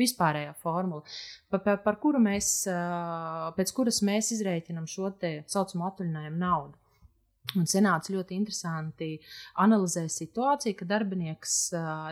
vispārējā 0.04 0.54
formula, 0.62 1.04
par, 1.52 1.66
par, 1.66 1.82
par 1.84 2.00
kuru 2.06 2.22
mēs, 2.24 2.54
pēc 3.58 3.76
kuras 3.76 4.00
mēs 4.08 4.32
izrēķinām 4.38 4.88
šo 4.88 5.12
tā 5.20 5.34
saucamo 5.52 5.90
atvaļinājumu 5.90 6.40
naudu. 6.46 6.80
Un 7.60 7.68
senāts 7.68 8.08
ļoti 8.08 8.38
interesanti 8.40 9.18
analizē 9.60 10.06
situāciju, 10.08 10.78
ka 10.80 10.88
darbinieks 10.88 11.58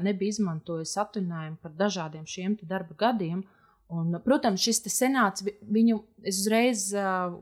nebija 0.03 0.35
izmantojis 0.35 0.97
atvaļinājumu 1.05 1.61
par 1.63 1.79
dažādiem 1.79 2.27
šiem 2.27 2.59
darba 2.67 2.99
gadiem. 2.99 3.39
Uh, 3.39 3.60
Un, 3.91 4.15
protams, 4.23 4.61
šis 4.63 4.79
senāts, 4.87 5.43
viņu 5.67 5.97
uzreiz 6.29 6.85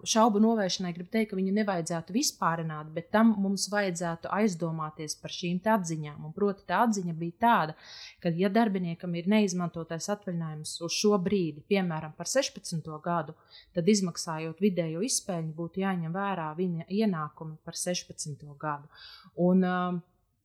šaubu 0.07 0.39
novēršanai 0.41 0.91
gribu 0.95 1.11
teikt, 1.13 1.29
ka 1.29 1.37
viņu 1.37 1.53
nevajadzētu 1.53 2.15
vispārināt, 2.15 2.89
bet 2.95 3.11
tam 3.13 3.35
mums 3.43 3.67
vajadzētu 3.69 4.31
aizdomāties 4.33 5.13
par 5.21 5.35
šīm 5.35 5.59
atziņām. 5.75 6.23
Un, 6.25 6.33
proti, 6.33 6.65
tā 6.69 6.81
atziņa 6.87 7.15
bija 7.19 7.37
tāda, 7.45 7.77
ka, 8.23 8.33
ja 8.33 8.49
darbiniekam 8.49 9.13
ir 9.19 9.29
neizmantotais 9.29 10.09
atvaļinājums 10.15 10.73
uz 10.87 10.97
šo 10.97 11.19
brīdi, 11.21 11.61
piemēram, 11.69 12.15
par 12.17 12.29
16. 12.31 12.87
gadu, 13.05 13.37
tad 13.77 13.91
izmaksājot 13.93 14.63
vidējo 14.63 15.05
izpēļņu, 15.05 15.53
būtu 15.59 15.83
jāņem 15.85 16.15
vērā 16.15 16.49
viņa 16.57 16.89
ienākumi 16.89 17.59
par 17.61 17.77
16. 17.77 18.47
gadu. 18.57 18.89
Un, 19.37 19.67
uh, 19.67 19.99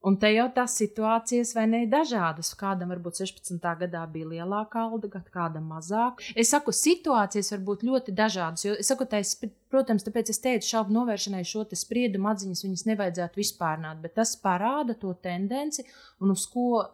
Un 0.05 0.19
te 0.21 0.29
jau 0.35 0.45
tās 0.53 0.75
situācijas, 0.77 1.55
vai 1.57 1.65
ne, 1.71 1.81
dažādas. 1.89 2.51
Kādam 2.61 2.91
varbūt 2.93 3.23
16. 3.23 3.57
gadā 3.81 4.03
bija 4.13 4.29
lielāka 4.35 4.83
alga, 4.85 5.23
kādam 5.33 5.71
mazāk. 5.73 6.21
Es 6.37 6.53
saku, 6.53 6.75
situācijas 6.77 7.55
var 7.55 7.63
būt 7.71 7.87
ļoti 7.89 8.13
dažādas. 8.17 8.67
Jo, 8.67 8.75
es 8.81 8.91
saku, 8.93 9.09
tais, 9.09 9.33
protams, 9.73 10.05
tāpēc 10.05 10.35
es 10.35 10.43
teicu, 10.45 10.69
šaubu 10.69 10.93
novēršanai 10.99 11.41
šo 11.49 11.65
spriedumu 11.73 12.29
atziņas 12.35 12.65
viņas 12.67 12.85
nevajadzētu 12.91 13.41
vispārināt, 13.41 14.05
bet 14.05 14.17
tas 14.21 14.37
parāda 14.45 14.97
to 15.01 15.15
tendenci 15.25 15.87
un 16.21 16.37
uz 16.37 16.45
ko 16.53 16.85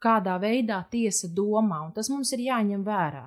kādā 0.00 0.36
veidā 0.40 0.80
tiesa 0.92 1.28
domā, 1.34 1.82
un 1.86 1.92
tas 1.96 2.08
mums 2.12 2.32
ir 2.36 2.46
jāņem 2.46 2.84
vērā. 2.86 3.26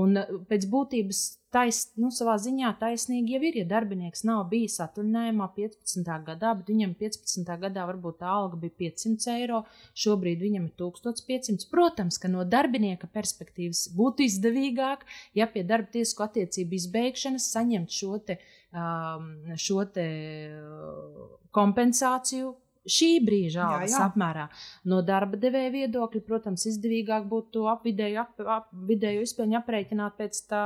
Un 0.00 0.18
eh, 0.20 0.34
pēc 0.48 0.66
būtības 0.72 1.22
tais, 1.52 1.82
nu, 2.00 2.08
savā 2.14 2.34
ziņā 2.40 2.70
taisnīgi 2.80 3.34
jau 3.34 3.40
ir, 3.44 3.58
ja 3.60 3.66
darbinieks 3.68 4.24
nav 4.28 4.46
bijis 4.52 4.78
atvaļinājumā 4.84 5.48
15. 5.56 6.12
gadā, 6.26 6.54
bet 6.58 6.70
viņam 6.72 6.94
15. 7.00 7.52
gadā 7.64 7.84
varbūt 7.90 8.20
tā 8.22 8.30
alga 8.32 8.60
bija 8.62 8.76
500 8.86 9.34
eiro, 9.34 9.62
šobrīd 10.04 10.40
viņam 10.44 10.70
ir 10.70 10.74
1500. 10.80 11.68
Protams, 11.72 12.18
ka 12.22 12.30
no 12.32 12.46
darbinieka 12.48 13.10
perspektīvas 13.12 13.84
būtu 13.96 14.26
izdevīgāk, 14.28 15.04
ja 15.36 15.48
pie 15.52 15.66
darba 15.68 15.92
tiesku 15.92 16.24
attiecību 16.24 16.78
izbeigšanas 16.80 17.52
saņemt 17.52 17.92
šo 18.00 18.16
te, 18.24 18.40
um, 18.72 19.30
šo 19.60 19.84
te 19.92 20.08
uh, 20.56 21.30
kompensāciju 21.52 22.56
šī 22.88 23.10
brīža 23.24 23.62
algas 23.66 23.94
jā, 23.94 23.98
jā. 24.00 24.06
apmērā. 24.10 24.46
No 24.90 25.00
darba 25.06 25.38
devēja 25.40 25.72
viedokļa, 25.74 26.22
protams, 26.26 26.66
izdevīgāk 26.70 27.26
būtu 27.30 27.66
apvidēju, 27.70 28.20
ap, 28.22 28.42
ap, 28.56 28.70
vidēju 28.90 29.26
izpēļņu 29.26 29.58
aprēķināt 29.60 30.18
pēc 30.18 30.40
tā 30.50 30.64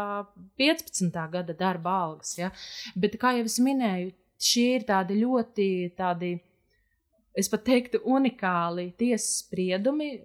15. 0.61 1.23
gada 1.33 1.57
darba 1.57 1.97
algas. 2.07 2.37
Ja? 2.41 2.53
Bet, 2.97 3.19
kā 3.21 3.37
jau 3.37 3.47
es 3.49 3.59
minēju, 3.63 4.15
šie 4.41 4.69
ir 4.79 4.87
tādi 4.89 5.19
ļoti, 5.21 5.69
tādi, 5.99 6.37
es 7.37 7.53
pat 7.53 7.67
teiktu, 7.69 8.03
unikāli 8.05 8.91
tiesas 8.99 9.43
spriedumi. 9.45 10.17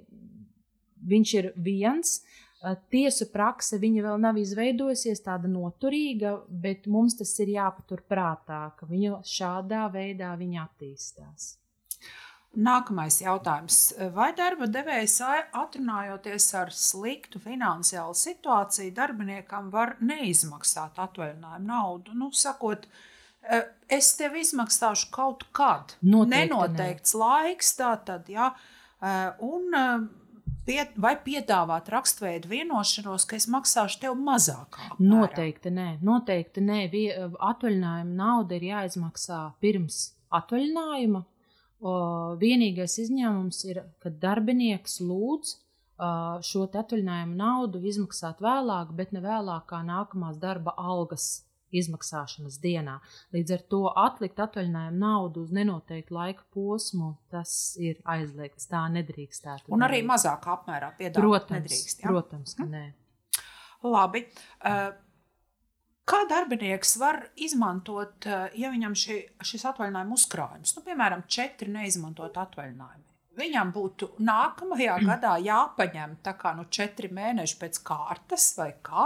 Viņš 1.12 1.34
ir 1.40 1.54
viens. 1.58 2.20
Tiesu 2.94 3.26
prakse 3.34 3.80
vēl 3.82 4.20
nav 4.22 4.38
izveidojusies 4.38 5.24
tāda 5.26 5.50
noturīga, 5.50 6.36
bet 6.48 6.86
mums 6.86 7.18
tas 7.18 7.32
ir 7.42 7.56
jāpatur 7.56 8.04
prātā, 8.06 8.68
ka 8.78 8.86
viņa 8.86 9.24
šādā 9.26 9.88
veidā 9.90 10.36
viņa 10.38 10.68
attīstās. 10.68 11.56
Nākamais 12.52 13.22
jautājums. 13.22 13.78
Vai 14.12 14.34
darba 14.36 14.68
devējs 14.68 15.22
atrunājoties 15.56 16.50
ar 16.60 16.74
sliktu 16.76 17.40
finansiālu 17.40 18.16
situāciju, 18.18 18.92
darbiniekam 18.98 19.70
var 19.72 19.94
neizmaksāt 20.04 21.00
atvaļinājumu 21.00 21.70
naudu? 21.70 22.12
Nu, 22.12 22.28
sakot, 22.36 22.90
e, 23.48 23.62
es 23.88 24.12
tev 24.20 24.36
izmaksāšu 24.36 25.08
kaut 25.16 25.48
kad. 25.56 25.96
Noteikti 26.04 26.52
Nenoteikts 26.52 27.16
ne. 27.16 27.24
laiks, 27.24 27.72
tā 27.80 27.94
tad, 28.04 28.28
jā. 28.28 28.52
E, 29.00 29.16
un 29.48 29.72
e, 29.72 29.88
pie, 30.68 30.82
vai 31.00 31.16
piedāvāt 31.24 31.88
rakstveidu 31.96 32.52
vienošanos, 32.52 33.30
ka 33.32 33.40
es 33.40 33.48
maksāšu 33.48 34.04
tev 34.04 34.20
mazāk? 34.20 34.76
Noteikti 35.00 35.72
nē. 35.72 35.92
Noteikti 36.04 36.68
nē. 36.68 36.84
Atvaļinājuma 37.32 38.24
nauda 38.26 38.60
ir 38.60 38.74
jāizmaksā 38.74 39.46
pirms 39.64 40.10
atvaļinājuma 40.36 41.30
O, 41.82 41.92
vienīgais 42.38 43.00
izņēmums 43.02 43.64
ir, 43.66 43.82
kad 44.04 44.20
darbinieks 44.22 45.00
lūdz 45.02 45.56
uh, 45.56 46.42
šo 46.46 46.68
atvaļinājumu 46.70 47.38
naudu 47.40 47.82
izmaksāt 47.90 48.44
vēlāk, 48.44 48.92
bet 48.98 49.16
ne 49.16 49.24
vēlāk 49.24 49.66
kā 49.72 49.82
nākamās 49.88 50.38
darba 50.42 50.76
algas 50.78 51.48
izmaksāšanas 51.72 52.60
dienā. 52.62 52.98
Līdz 53.34 53.56
ar 53.56 53.62
to 53.74 53.82
atlikt 53.98 54.42
atvaļinājumu 54.44 55.02
naudu 55.02 55.46
uz 55.46 55.54
nenoteiktu 55.56 56.16
laika 56.16 56.46
posmu, 56.54 57.16
tas 57.34 57.54
ir 57.82 58.02
aizliegts. 58.04 58.68
Tā 58.72 58.84
nedrīkstētu. 58.94 59.72
Un 59.74 59.88
arī 59.88 60.04
mazākā 60.08 60.58
apmērā 60.58 60.92
piedāvāt. 61.00 61.22
Protams, 61.22 61.56
nedrīkst, 61.58 62.04
ja? 62.04 62.12
protams 62.12 62.58
ka 62.58 62.68
hm? 62.68 62.76
nē. 62.76 63.48
Labi. 63.88 64.28
Uh, 64.62 64.92
Kā 66.12 66.26
darbinieks 66.28 66.98
var 67.00 67.22
izmantot, 67.40 68.26
eh, 68.28 68.58
ja 68.60 68.72
viņam 68.74 68.98
šī, 68.98 69.22
šis 69.48 69.64
atvaļinājuma 69.70 70.18
uzkrājums, 70.18 70.76
nu, 70.76 70.84
piemēram, 70.84 71.24
četri 71.28 71.72
neizmantot 71.72 72.36
atvaļinājumi? 72.42 73.08
Viņam 73.40 73.70
būtu 73.72 74.10
nākamajā 74.28 74.98
gadā 75.06 75.38
jāpaņem 75.40 76.18
tā 76.26 76.34
kā 76.36 76.52
nu, 76.58 76.66
četri 76.68 77.08
mēneši 77.16 77.56
pēc 77.62 77.80
kārtas, 77.88 78.50
vai 78.58 78.74
kā? 78.84 79.06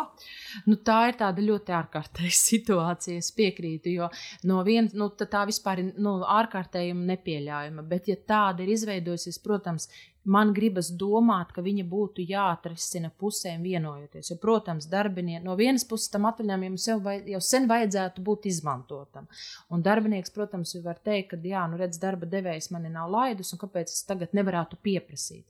Nu, 0.66 0.80
tā 0.82 1.12
ir 1.12 1.20
tāda 1.20 1.46
ļoti 1.46 1.76
ārkārtēja 1.78 2.34
situācija. 2.50 3.22
Es 3.22 3.30
piekrītu, 3.38 3.94
jo 3.94 4.10
no 4.50 4.64
vienas 4.66 4.98
nu, 4.98 5.12
tā 5.22 5.46
vispār 5.46 5.84
ir 5.84 5.94
nu, 6.02 6.18
ārkārtējuma 6.40 7.06
nepieļaujama. 7.14 7.86
Bet, 7.86 8.10
ja 8.10 8.18
tāda 8.34 8.66
ir 8.66 8.74
izveidojusies, 8.74 9.38
protams, 9.46 9.92
man 10.26 10.54
gribas 10.58 10.90
domāt, 10.90 11.52
ka 11.56 11.64
viņa 11.66 11.86
būtu 11.90 12.26
jāatrisina 12.26 13.12
pusēm 13.22 13.66
vienojoties. 13.66 14.32
Jo, 14.32 14.38
protams, 14.42 14.88
darbinieki 14.92 15.46
no 15.46 15.56
vienas 15.60 15.86
puses 15.88 16.12
tam 16.14 16.28
atvaļinājumam 16.30 16.80
jau, 16.82 16.98
vai, 17.06 17.18
jau 17.30 17.42
sen 17.44 17.70
vajadzētu 17.70 18.24
būt 18.26 18.50
izmantotam. 18.52 19.30
Un 19.70 19.86
darbinieks, 19.86 20.34
protams, 20.36 20.76
var 20.86 21.00
teikt, 21.06 21.34
ka, 21.34 21.42
jā, 21.44 21.66
nu 21.70 21.80
redz, 21.82 22.02
darba 22.02 22.30
devējs 22.30 22.72
mani 22.74 22.92
nav 22.94 23.12
laidus, 23.14 23.54
un 23.54 23.62
kāpēc 23.62 23.94
es 23.94 24.04
tagad 24.10 24.34
nevarētu 24.38 24.82
pieprasīt. 24.86 25.46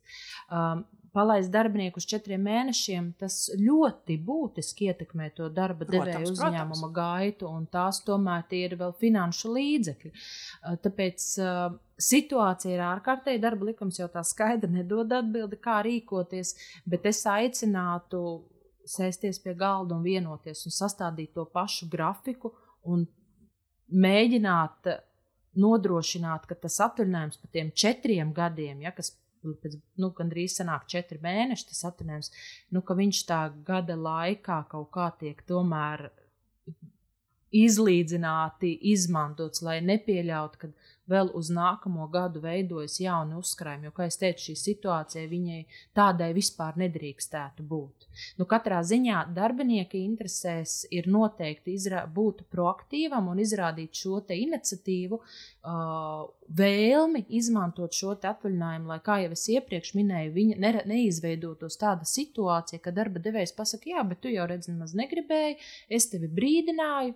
Um, 0.51 0.86
palaist 1.15 1.51
darbinieku 1.53 2.01
uz 2.01 2.07
četriem 2.12 2.43
mēnešiem, 2.45 3.13
tas 3.22 3.38
ļoti 3.55 4.17
būtiski 4.27 4.89
ietekmē 4.91 5.29
to 5.38 5.48
darba 5.53 5.88
devēja 5.88 6.22
uzņēmuma 6.27 6.91
gaitu, 6.95 7.48
un 7.48 7.65
tās 7.72 8.01
tomēr 8.05 8.43
ir 8.55 8.75
vēl 8.79 8.93
finanšu 9.00 9.53
līdzekļi. 9.55 10.12
Uh, 10.12 10.75
tāpēc 10.84 11.27
uh, 11.39 11.77
situācija 12.12 12.75
ir 12.75 12.84
ārkārtēji. 12.89 13.41
Darba 13.43 13.72
likums 13.72 14.00
jau 14.01 14.10
tā 14.12 14.24
skaidri 14.27 14.72
nedod 14.75 15.13
atbildi, 15.15 15.60
kā 15.63 15.79
rīkoties, 15.88 16.55
bet 16.86 17.07
es 17.10 17.24
aicinātu 17.31 18.25
sēsties 18.86 19.39
pie 19.41 19.55
galda 19.57 19.95
un 19.98 20.05
vienoties 20.05 20.65
un 20.67 20.74
sastādīt 20.75 21.34
to 21.34 21.48
pašu 21.50 21.88
grafiku 21.89 22.53
un 22.86 23.07
mēģināt 23.89 24.91
nodrošināt, 25.55 26.45
ka 26.50 26.57
tas 26.65 26.77
atvaļinājums 26.84 27.39
par 27.41 27.51
tiem 27.53 27.72
četriem 27.72 28.34
gadiem, 28.36 28.81
ja, 28.84 28.91
kas 28.95 29.13
pēc 29.62 29.78
nu, 30.02 30.10
gandrīz 30.18 30.58
sanāk 30.60 30.88
četri 30.92 31.20
mēneši, 31.24 31.68
tas 31.70 31.86
atvaļinājums, 31.92 32.32
nu, 32.75 32.82
ka 32.82 32.98
viņš 32.98 33.22
tā 33.30 33.42
gada 33.68 33.98
laikā 34.00 34.64
kaut 34.72 34.90
kā 34.96 35.12
tiek 35.20 35.42
tomēr 35.48 36.10
izlīdzināti 37.56 38.74
izmantots, 38.92 39.62
lai 39.64 39.78
nepieļautu, 39.86 40.60
ka 40.60 40.72
vēl 41.12 41.31
uz 41.38 41.51
nākamo 41.53 42.07
gadu 42.12 42.41
veidojas 42.43 42.97
jauni 43.01 43.38
uzkrājumi. 43.39 43.89
Jo, 43.89 43.93
kā 43.95 44.07
jau 44.07 44.15
teicu, 44.24 44.47
šī 44.50 44.55
situācija 44.62 45.25
viņai 45.31 45.59
tādai 45.97 46.31
vispār 46.35 46.77
nedrīkstētu 46.81 47.65
būt. 47.69 48.07
Nu, 48.39 48.47
katrā 48.50 48.81
ziņā 48.85 49.25
darbinieka 49.35 50.00
interesēs 50.00 50.85
ir 50.95 51.09
noteikti 51.12 51.75
izrā, 51.75 52.05
būt 52.07 52.45
proaktīvam 52.53 53.29
un 53.31 53.41
izrādīt 53.43 53.95
šo 53.97 54.21
iniciatīvu, 54.35 55.19
uh, 55.19 56.25
vēlmi 56.55 57.25
izmantot 57.38 57.93
šo 57.95 58.15
atvaļinājumu, 58.15 58.89
lai, 58.89 59.00
kā 59.03 59.19
jau 59.24 59.31
es 59.35 59.45
iepriekš 59.51 59.93
minēju, 59.97 60.33
viņa 60.35 60.57
ne, 60.62 60.74
neizveidotos 60.93 61.77
tāda 61.81 62.07
situācija, 62.09 62.81
ka 62.81 62.93
darba 62.95 63.21
devējs 63.24 63.55
pasakā, 63.57 63.95
jā, 63.95 64.03
bet 64.07 64.24
tu 64.24 64.33
jau 64.33 64.47
redzi, 64.50 64.74
nemaz 64.74 64.95
negribēji, 64.97 65.59
es 65.89 66.09
tevi 66.12 66.31
brīdināju. 66.31 67.15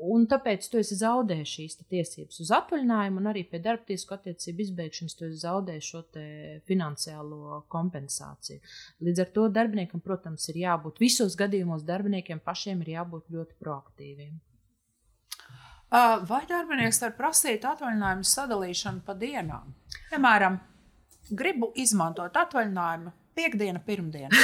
Un 0.00 0.24
tāpēc 0.24 0.64
tu 0.72 0.80
zaudēji 0.80 1.46
šīs 1.48 1.74
tiesības 1.82 2.40
uz 2.40 2.50
atvaļinājumu, 2.56 3.20
un 3.20 3.28
arī 3.28 3.42
pie 3.48 3.58
darba 3.60 3.84
tiesku 3.90 4.14
attiecību 4.16 4.64
izbeigšanas 4.64 5.16
tu 5.18 5.28
zaudēji 5.42 5.84
šo 5.84 6.00
finansiālo 6.68 7.58
kompensāciju. 7.68 8.62
Līdz 9.04 9.24
ar 9.26 9.32
to 9.34 9.48
darbiniekam, 9.52 10.00
protams, 10.00 10.48
ir 10.48 10.62
jābūt 10.62 11.02
visos 11.04 11.36
gadījumos, 11.36 11.84
darbiniekiem 11.84 12.40
pašiem 12.40 12.80
ir 12.86 12.94
jābūt 12.94 13.28
ļoti 13.34 13.58
proaktīviem. 13.60 14.38
Vai 15.90 16.42
darbinieks 16.48 17.02
var 17.02 17.16
prasīt 17.18 17.64
atvaļinājumu 17.66 18.26
sadalīšanu 18.30 19.04
pa 19.04 19.16
dienām? 19.18 19.72
Piemēram, 20.08 20.60
gribu 21.34 21.72
izmantot 21.76 22.36
atvaļinājumu 22.40 23.12
piekdiena, 23.34 23.80
pirmdiena. 23.84 24.30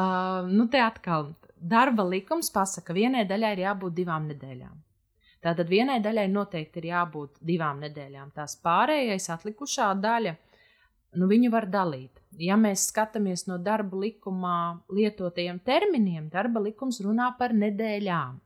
uh, 0.00 0.48
nu, 0.50 0.66
te 0.72 0.82
atkal 0.82 1.32
darba 1.60 2.04
likums 2.08 2.50
pasaka, 2.52 2.90
ka 2.90 2.96
vienai 2.96 3.26
daļai 3.28 3.52
ir 3.56 3.64
jābūt 3.66 3.96
divām 3.96 4.28
nedēļām. 4.30 4.78
Tātad 5.40 5.70
vienai 5.72 6.00
daļai 6.04 6.26
noteikti 6.28 6.82
ir 6.82 6.90
jābūt 6.90 7.38
divām 7.40 7.80
nedēļām. 7.80 8.32
Tās 8.36 8.58
pārējais, 8.60 9.30
atlikušā 9.32 9.88
daļa, 9.96 10.34
nu, 11.16 11.28
viņu 11.30 11.50
var 11.52 11.66
dalīt. 11.72 12.20
Ja 12.40 12.58
mēs 12.60 12.90
skatāmies 12.90 13.46
no 13.48 13.56
darba 13.58 14.02
likumā 14.04 14.58
lietotajiem 14.92 15.62
terminiem, 15.64 16.28
darba 16.32 16.60
likums 16.66 17.00
runā 17.04 17.32
par 17.38 17.56
nedēļām. 17.56 18.38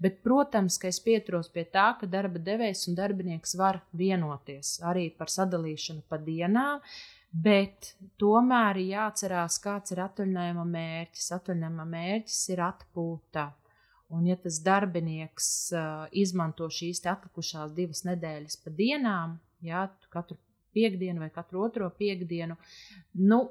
Bet, 0.00 0.22
protams, 0.24 0.78
ka 0.80 0.88
es 0.88 1.00
pieturos 1.04 1.50
pie 1.52 1.66
tā, 1.68 1.90
ka 2.00 2.06
darba 2.08 2.40
devējs 2.40 2.86
un 2.88 2.96
darbinieks 2.96 3.52
var 3.58 3.82
vienoties 3.92 4.78
arī 4.86 5.08
par 5.18 5.28
sadalīšanu 5.32 6.06
pa 6.08 6.16
dienām, 6.22 6.80
Bet 7.28 7.92
tomēr 8.20 8.80
ir 8.80 8.94
jāatcerās, 8.94 9.58
kāds 9.60 9.92
ir 9.92 10.00
atvaļinājuma 10.06 10.64
mērķis. 10.64 11.28
Atvaļinājuma 11.36 11.84
mērķis 11.92 12.42
ir 12.54 12.62
atpūta. 12.64 13.50
Un, 14.16 14.24
ja 14.24 14.38
tas 14.40 14.56
darbinieks 14.64 15.48
uh, 15.76 16.06
izmanto 16.16 16.70
šīs 16.72 17.02
atlikušās 17.04 17.74
divas 17.76 18.06
nedēļas 18.08 18.56
pa 18.64 18.72
dienām, 18.72 19.36
jā, 19.60 19.84
katru 20.08 20.38
piekdienu 20.72 21.20
vai 21.20 21.28
katru 21.34 21.66
otro 21.66 21.90
piekdienu, 21.98 22.56
nu, 23.20 23.42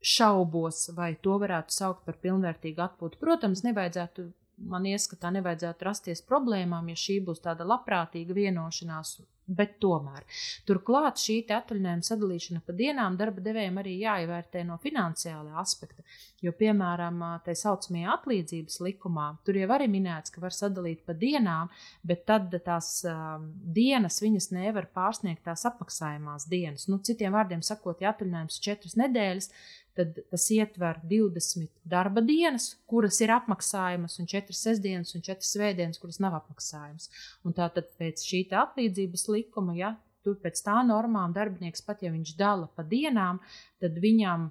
šaubos, 0.00 0.88
vai 0.96 1.12
to 1.22 1.36
varētu 1.38 1.76
saukt 1.76 2.06
par 2.08 2.18
pilnvērtīgu 2.22 2.82
atpūtu. 2.82 3.20
Protams, 3.20 3.62
nevajadzētu, 3.66 4.26
man 4.72 4.88
ieskatā, 4.88 5.30
nevajadzētu 5.36 5.86
rasties 5.86 6.24
problēmām, 6.26 6.88
ja 6.90 6.98
šī 6.98 7.20
būs 7.26 7.44
tāda 7.44 7.66
labprātīga 7.68 8.36
vienošanās 8.36 9.18
Bet 9.50 9.80
tomēr 9.82 10.22
turklāt 10.68 11.18
šī 11.18 11.40
atvaļinājuma 11.50 12.06
sadalīšana 12.06 12.60
pa 12.62 12.74
dienām 12.76 13.16
darba 13.18 13.42
devējiem 13.42 13.80
arī 13.82 13.96
jāievērtē 14.04 14.62
no 14.68 14.76
finansiālā 14.82 15.56
aspekta. 15.58 16.04
Jo, 16.40 16.52
piemēram, 16.56 17.18
tā 17.44 17.52
saucamajā 17.58 18.14
atlīdzības 18.14 18.78
likumā, 18.86 19.26
tur 19.44 19.58
jau 19.58 19.66
arī 19.74 19.90
minēts, 19.90 20.32
ka 20.32 20.40
var 20.40 20.54
sadalīt 20.56 21.02
pa 21.04 21.16
dienām, 21.18 21.68
bet 22.06 22.22
tad 22.30 22.54
tās 22.64 22.92
um, 23.10 23.50
dienas 23.60 24.22
viņas 24.22 24.48
nevar 24.54 24.86
pārsniegt 24.94 25.42
tās 25.48 25.66
apmaksājumās 25.68 26.46
dienas. 26.48 26.86
Nu, 26.88 27.00
citiem 27.04 27.34
vārdiem 27.34 27.64
sakot, 27.66 28.00
ja 28.00 28.14
atvaļinājums 28.14 28.62
četras 28.62 28.96
nedēļas, 29.02 29.50
tad 29.98 30.20
tas 30.30 30.46
ietver 30.54 31.00
20 31.10 31.68
darba 31.84 32.22
dienas, 32.24 32.74
kuras 32.90 33.18
ir 33.24 33.32
apmaksājamas, 33.34 34.18
un 34.22 34.28
4 34.30 34.56
sestdienas 34.56 35.14
un 35.16 35.24
4 35.26 35.46
svētdienas, 35.46 36.00
kuras 36.02 36.20
nav 36.22 36.36
apmaksājamas. 36.40 37.10
Un 37.44 37.56
tātad 37.56 37.90
pēc 38.00 38.22
šī 38.26 38.44
atlīdzības 38.62 39.26
likuma, 39.32 39.74
ja 39.78 39.94
tur 40.24 40.38
pēc 40.40 40.62
tā 40.64 40.80
normām 40.86 41.34
darbinieks 41.36 41.84
pat 41.84 42.02
ja 42.04 42.12
viņš 42.12 42.36
dala 42.38 42.68
pa 42.76 42.86
dienām, 42.86 43.40
tad 43.80 43.98
viņam 44.00 44.50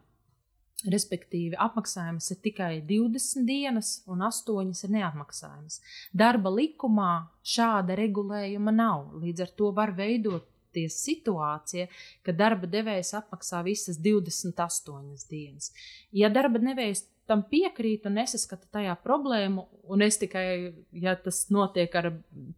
Respektīvi, 0.88 1.58
apmaksājums 1.60 2.30
ir 2.32 2.38
tikai 2.40 2.70
20 2.88 3.44
dienas, 3.44 3.98
un 4.08 4.22
8 4.24 4.70
ir 4.86 4.94
neapmaksājamas. 4.94 5.82
Darba 6.16 6.54
likumā 6.54 7.28
šāda 7.44 7.98
regulējuma 8.00 8.72
nav. 8.72 9.10
Līdz 9.20 9.44
ar 9.44 9.52
to 9.60 9.74
var 9.76 9.92
veidot 9.98 10.48
rasties 10.70 11.04
situācija, 11.04 11.88
ka 12.24 12.32
darba 12.32 12.68
devējs 12.68 13.14
apmaksā 13.14 13.64
visas 13.64 13.98
28 14.00 15.30
dienas. 15.30 15.72
Ja 16.12 16.30
darba 16.30 16.60
devējs 16.60 17.08
tam 17.28 17.44
piekrīt 17.44 18.06
un 18.08 18.16
nesaskata 18.18 18.68
tajā 18.72 18.96
problēmu, 19.04 19.68
un 19.90 20.02
es 20.02 20.18
tikai, 20.18 20.74
ja 20.92 21.16
tas 21.16 21.50
notiek 21.52 21.94
ar 21.96 22.12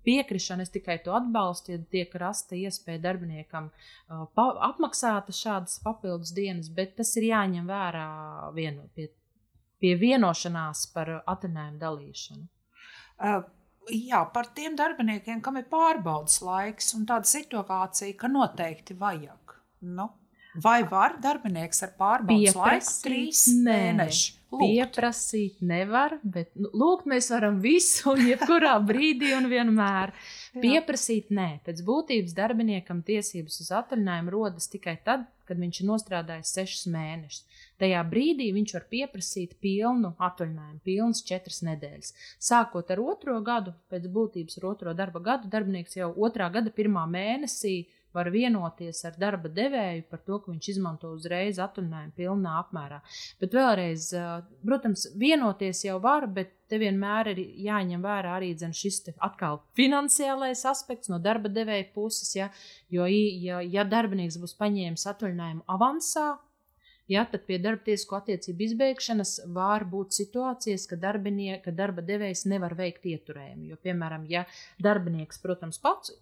piekrišanu, 0.03 0.61
es 0.61 0.69
tikai 0.71 1.01
to 1.03 1.11
atbalstu, 1.11 1.73
ja 1.73 1.79
tiek 1.91 2.13
rasta 2.15 2.55
iespēja 2.55 3.01
darbiniekam 3.01 3.69
uh, 3.69 4.27
apmaksāt 4.37 5.31
šādas 5.35 5.81
papildus 5.83 6.31
dienas, 6.31 6.69
bet 6.69 6.95
tas 6.95 7.15
ir 7.17 7.31
jāņem 7.31 7.67
vērā 7.67 8.07
vieno, 8.55 8.87
pie, 8.95 9.09
pie 9.79 9.95
vienošanās 9.99 10.87
par 10.93 11.17
atvaļinājumu 11.25 11.81
dalīšanu. 11.81 12.47
Uh 13.21 13.43
jā, 13.91 14.23
par 14.33 14.49
tiem 14.55 14.75
darbiniekiem, 14.79 15.41
kam 15.43 15.59
ir 15.59 15.67
pārbaudas 15.71 16.39
laiks 16.45 16.93
un 16.97 17.05
tāda 17.09 17.29
situācija, 17.29 18.17
ka 18.17 18.31
noteikti 18.31 18.97
vajag. 18.97 19.55
Nu, 19.81 20.09
vai 20.63 20.81
var 20.87 21.17
darbinieks 21.23 21.83
ar 21.85 21.95
pārbaudas 21.99 22.57
laiku 22.57 22.95
trīs 23.05 23.47
mēnešus? 23.65 24.37
Pieprasīt 24.51 25.61
nevar, 25.63 26.17
bet 26.27 26.49
nu, 26.59 26.67
lūk, 26.75 27.05
mēs 27.07 27.29
varam 27.31 27.61
visu, 27.63 28.17
jebkurā 28.19 28.73
brīdī 28.89 29.31
un 29.37 29.47
vienmēr. 29.51 30.11
Pieprasīt 30.59 31.31
nē, 31.31 31.61
pēc 31.63 31.79
būtības 31.87 32.35
darbiniekam 32.35 32.99
tiesības 33.07 33.61
uz 33.63 33.69
atvaļinājumu 33.79 34.33
rodas 34.35 34.67
tikai 34.73 34.97
tad, 35.05 35.23
kad 35.47 35.59
viņš 35.59 35.81
ir 35.81 35.87
nostrādājis 35.87 36.51
sešus 36.57 36.89
mēnešus. 36.91 37.45
Tajā 37.81 38.01
brīdī 38.09 38.51
viņš 38.53 38.75
var 38.77 38.83
pieprasīt 38.91 39.55
pilnu 39.63 40.13
atvaļinājumu, 40.21 40.83
pilnas 40.85 41.23
četras 41.25 41.63
nedēļas. 41.65 42.13
Sākot 42.37 42.91
ar 42.93 43.01
otro 43.01 43.39
gadu, 43.45 43.73
pēc 43.89 44.05
būtības 44.13 44.59
ar 44.61 44.69
otro 44.73 44.93
darba 44.97 45.23
gadu, 45.25 45.49
darbinieks 45.49 45.97
jau 45.97 46.11
otrā 46.27 46.51
gada 46.53 46.73
pirmā 46.75 47.07
mēnesī 47.09 47.79
var 48.13 48.29
vienoties 48.31 49.05
ar 49.07 49.15
darba 49.19 49.49
devēju 49.49 50.03
par 50.11 50.21
to, 50.27 50.39
ka 50.43 50.51
viņš 50.51 50.69
izmanto 50.73 51.11
uzreiz 51.15 51.59
atvaļinājumu 51.63 52.15
pilnā 52.17 52.57
apmērā. 52.59 52.99
Bet 53.39 53.55
vēlreiz, 53.55 54.09
protams, 54.65 55.07
vienoties 55.19 55.85
jau 55.87 55.97
var, 56.03 56.27
bet 56.27 56.53
te 56.71 56.79
vienmēr 56.81 57.31
ir 57.33 57.41
jāņem 57.67 58.03
vērā 58.03 58.35
arī 58.37 58.53
šis 58.55 59.01
atkal 59.17 59.61
finansiālais 59.79 60.63
aspekts 60.67 61.11
no 61.11 61.19
darba 61.19 61.49
devēja 61.49 61.89
puses. 61.95 62.35
Ja, 62.35 62.51
jo, 62.89 63.07
ja, 63.07 63.61
ja 63.61 63.87
darbinieks 63.87 64.39
būs 64.41 64.57
paņēmis 64.59 65.07
atvaļinājumu 65.15 65.67
avansā, 65.67 66.29
Ja, 67.11 67.25
tad 67.27 67.43
pie 67.47 67.57
darba 67.59 67.83
tiesku 67.89 68.15
attiecību 68.15 68.63
izbeigšanas 68.69 69.33
var 69.51 69.83
būt 69.91 70.15
situācijas, 70.15 70.87
ka, 70.87 70.95
ka 71.65 71.73
darba 71.75 72.03
devējs 72.07 72.45
nevar 72.47 72.77
veikt 72.79 73.07
ieturējumu. 73.11 73.71
Jo, 73.73 73.79
piemēram, 73.83 74.27
ja 74.31 74.45
darbinieks, 74.79 75.41
protams, 75.43 75.81
pats 75.83 76.13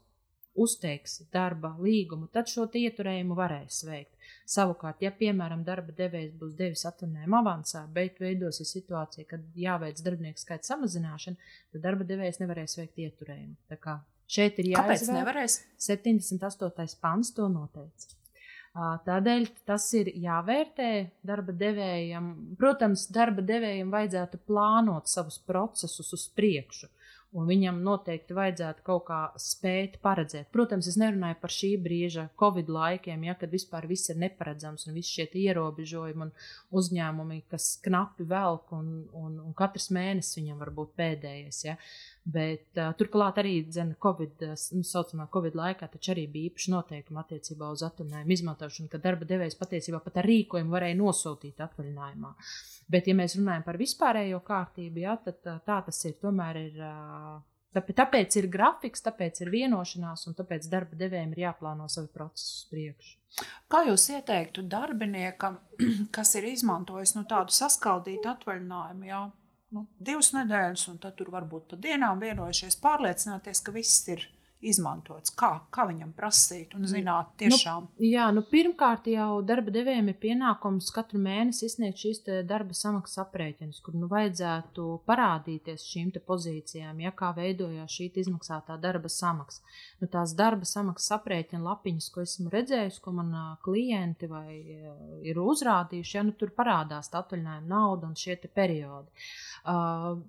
uzteiks 0.60 1.19
darba 1.34 1.71
līgumu, 1.80 2.28
tad 2.34 2.49
šo 2.52 2.65
ieturējumu 2.82 3.38
varēs 3.38 3.84
veikt. 3.88 4.12
Savukārt, 4.49 5.04
ja, 5.06 5.12
piemēram, 5.15 5.63
darba 5.67 5.93
devējs 5.95 6.34
būs 6.41 6.56
devis 6.58 6.86
atvaļinājumu 6.89 7.38
avansā, 7.39 7.86
bet 7.93 8.19
veidosies 8.21 8.73
situācija, 8.75 9.28
kad 9.30 9.45
jāveic 9.58 10.02
darbinieku 10.06 10.41
skaita 10.41 10.73
samazināšana, 10.73 11.52
tad 11.73 11.86
darba 11.86 12.08
devējs 12.10 12.41
nevarēs 12.41 12.80
veikt 12.82 13.04
ieturējumu. 13.06 13.58
Šeit 14.30 14.62
ir 14.62 14.73
jāizvēl. 14.73 14.93
Kāpēc 14.93 15.12
nevarēs? 15.15 15.60
78. 15.86 16.97
pants 17.02 17.34
to 17.38 17.49
noteica. 17.49 18.18
Tādēļ 18.77 19.47
tas 19.65 19.88
ir 19.97 20.12
jāvērtē 20.13 20.91
darba 21.25 21.55
devējam. 21.58 22.29
Protams, 22.60 23.08
darba 23.12 23.41
devējam 23.41 23.89
vajadzētu 23.91 24.39
plānot 24.45 25.10
savus 25.10 25.39
procesus 25.41 26.13
uz 26.13 26.27
priekšu. 26.38 26.91
Un 27.29 27.45
viņam 27.45 27.84
noteikti 27.86 28.34
vajadzētu 28.34 28.82
kaut 28.86 29.03
kā 29.05 29.17
spēt 29.38 29.99
paredzēt. 30.01 30.47
Protams, 30.53 30.88
es 30.89 30.95
nerunāju 30.97 31.38
par 31.41 31.53
šī 31.53 31.75
brīža 31.77 32.23
Covid 32.41 32.71
laikiem, 32.73 33.27
ja, 33.27 33.36
kad 33.38 33.53
vispār 33.53 33.86
viss 33.89 34.10
ir 34.10 34.17
neparedzams 34.17 34.88
un 34.88 34.97
visi 34.97 35.19
šie 35.19 35.27
ierobežojumi 35.43 36.25
un 36.25 36.32
uzņēmumi, 36.82 37.43
kas 37.51 37.75
knapi 37.86 38.25
velk 38.32 38.73
un, 38.73 38.89
un, 39.13 39.38
un 39.45 39.53
katrs 39.58 39.91
mēnesis 39.93 40.39
viņam 40.41 40.63
var 40.63 40.73
būt 40.79 40.95
pēdējais. 40.97 41.62
Ja. 41.67 41.77
Bet, 42.29 42.67
uh, 42.77 42.91
turklāt 42.99 43.39
arī 43.41 43.53
COVID, 44.03 44.43
nu, 44.75 44.83
saucamā 44.85 45.29
Covid 45.33 45.55
laikā 45.57 45.87
arī 46.13 46.25
bija 46.29 46.51
īpaši 46.51 46.73
noteikumi 46.73 47.21
attiecībā 47.21 47.69
uz 47.73 47.83
atvaļinājumu 47.87 48.35
izmantošanu, 48.35 48.89
ka 48.91 49.01
darba 49.01 49.25
devējs 49.29 49.57
patiesībā 49.57 50.01
pat 50.03 50.19
ar 50.21 50.27
rīkojumu 50.29 50.75
varēja 50.75 50.99
nosūtīt 50.99 51.63
atvaļinājumā. 51.65 52.33
Bet, 52.89 53.07
ja 53.07 53.15
mēs 53.17 53.37
runājam 53.39 53.63
par 53.65 53.79
vispārējo 53.79 54.41
kārtību, 54.45 55.05
jā, 55.05 55.15
tad 55.25 55.41
tā, 55.65 55.79
tas 55.85 56.03
ir. 56.05 56.17
Tomēr 56.21 56.59
ir 56.59 56.83
tāpēc 57.77 58.37
ir 58.41 58.49
grafiks, 58.49 59.03
tāpēc 59.05 59.43
ir 59.43 59.51
vienošanās, 59.53 60.25
un 60.27 60.37
tāpēc 60.37 60.69
darba 60.71 60.97
devējiem 60.99 61.35
ir 61.35 61.43
jāplāno 61.47 61.87
savi 61.89 62.09
procesi 62.13 62.55
uz 62.57 62.69
priekšu. 62.71 63.17
Kā 63.69 63.83
jūs 63.85 64.07
ieteiktu 64.15 64.65
darbiniekam, 64.69 65.59
kas 66.15 66.33
ir 66.39 66.49
izmantojis 66.49 67.15
nu, 67.17 67.25
tādu 67.29 67.53
saskaldītu 67.53 68.31
atvaļinājumu, 68.33 69.09
jā, 69.09 69.21
nu, 69.75 69.86
divas 69.99 70.32
nedēļas, 70.36 70.88
un 70.91 70.99
tad 71.03 71.17
tur 71.19 71.32
varbūt 71.34 71.69
pa 71.71 71.79
dienām 71.82 72.21
vienojušies, 72.21 72.79
pārliecināties, 72.84 73.63
ka 73.65 73.73
viss 73.75 74.08
ir 74.12 74.25
izmantots? 74.65 75.31
Kā, 75.39 75.51
kā 75.73 75.85
viņam 75.89 76.11
prasīt 76.17 76.73
un 76.75 76.87
zināt, 76.89 77.31
tiešām? 77.39 77.87
Nu, 77.95 78.05
jā, 78.05 78.27
nu, 78.35 78.43
pirmkārt, 78.49 79.07
jau 79.11 79.41
darba 79.45 79.71
devējiem 79.73 80.11
ir 80.11 80.17
pienākums 80.19 80.89
katru 80.95 81.21
mēnesi 81.23 81.67
izsniegt 81.69 82.01
šīs 82.01 82.21
darba 82.47 82.75
samaksas 82.75 83.21
aprēķinus, 83.23 83.81
kur 83.85 83.95
nu 83.99 84.09
vajadzētu 84.11 84.87
parādīties 85.09 85.85
šīm 85.87 86.11
pozīcijām, 86.25 86.99
ja 87.03 87.11
kā 87.15 87.31
veidojās 87.37 87.93
šī 87.93 88.09
izmaksātā 88.23 88.79
darba 88.81 89.11
samaksa. 89.11 89.61
Nu, 90.01 90.09
tās 90.11 90.33
darba 90.37 90.67
samaksas 90.67 91.13
aprēķina 91.19 91.61
lapiņas, 91.63 92.09
ko 92.13 92.23
esmu 92.25 92.51
redzējusi, 92.53 93.01
ko 93.03 93.13
man 93.19 93.35
klienti 93.63 94.27
vai 94.31 94.57
ir 95.27 95.39
uzrādījuši, 95.43 96.17
ja 96.17 96.25
nu, 96.25 96.33
tur 96.39 96.51
parādās 96.57 97.11
atvaļinājuma 97.13 97.69
nauda 97.69 98.09
un 98.09 98.17
šie 98.17 98.37
periodi. 98.49 99.09
Uh, 99.67 100.19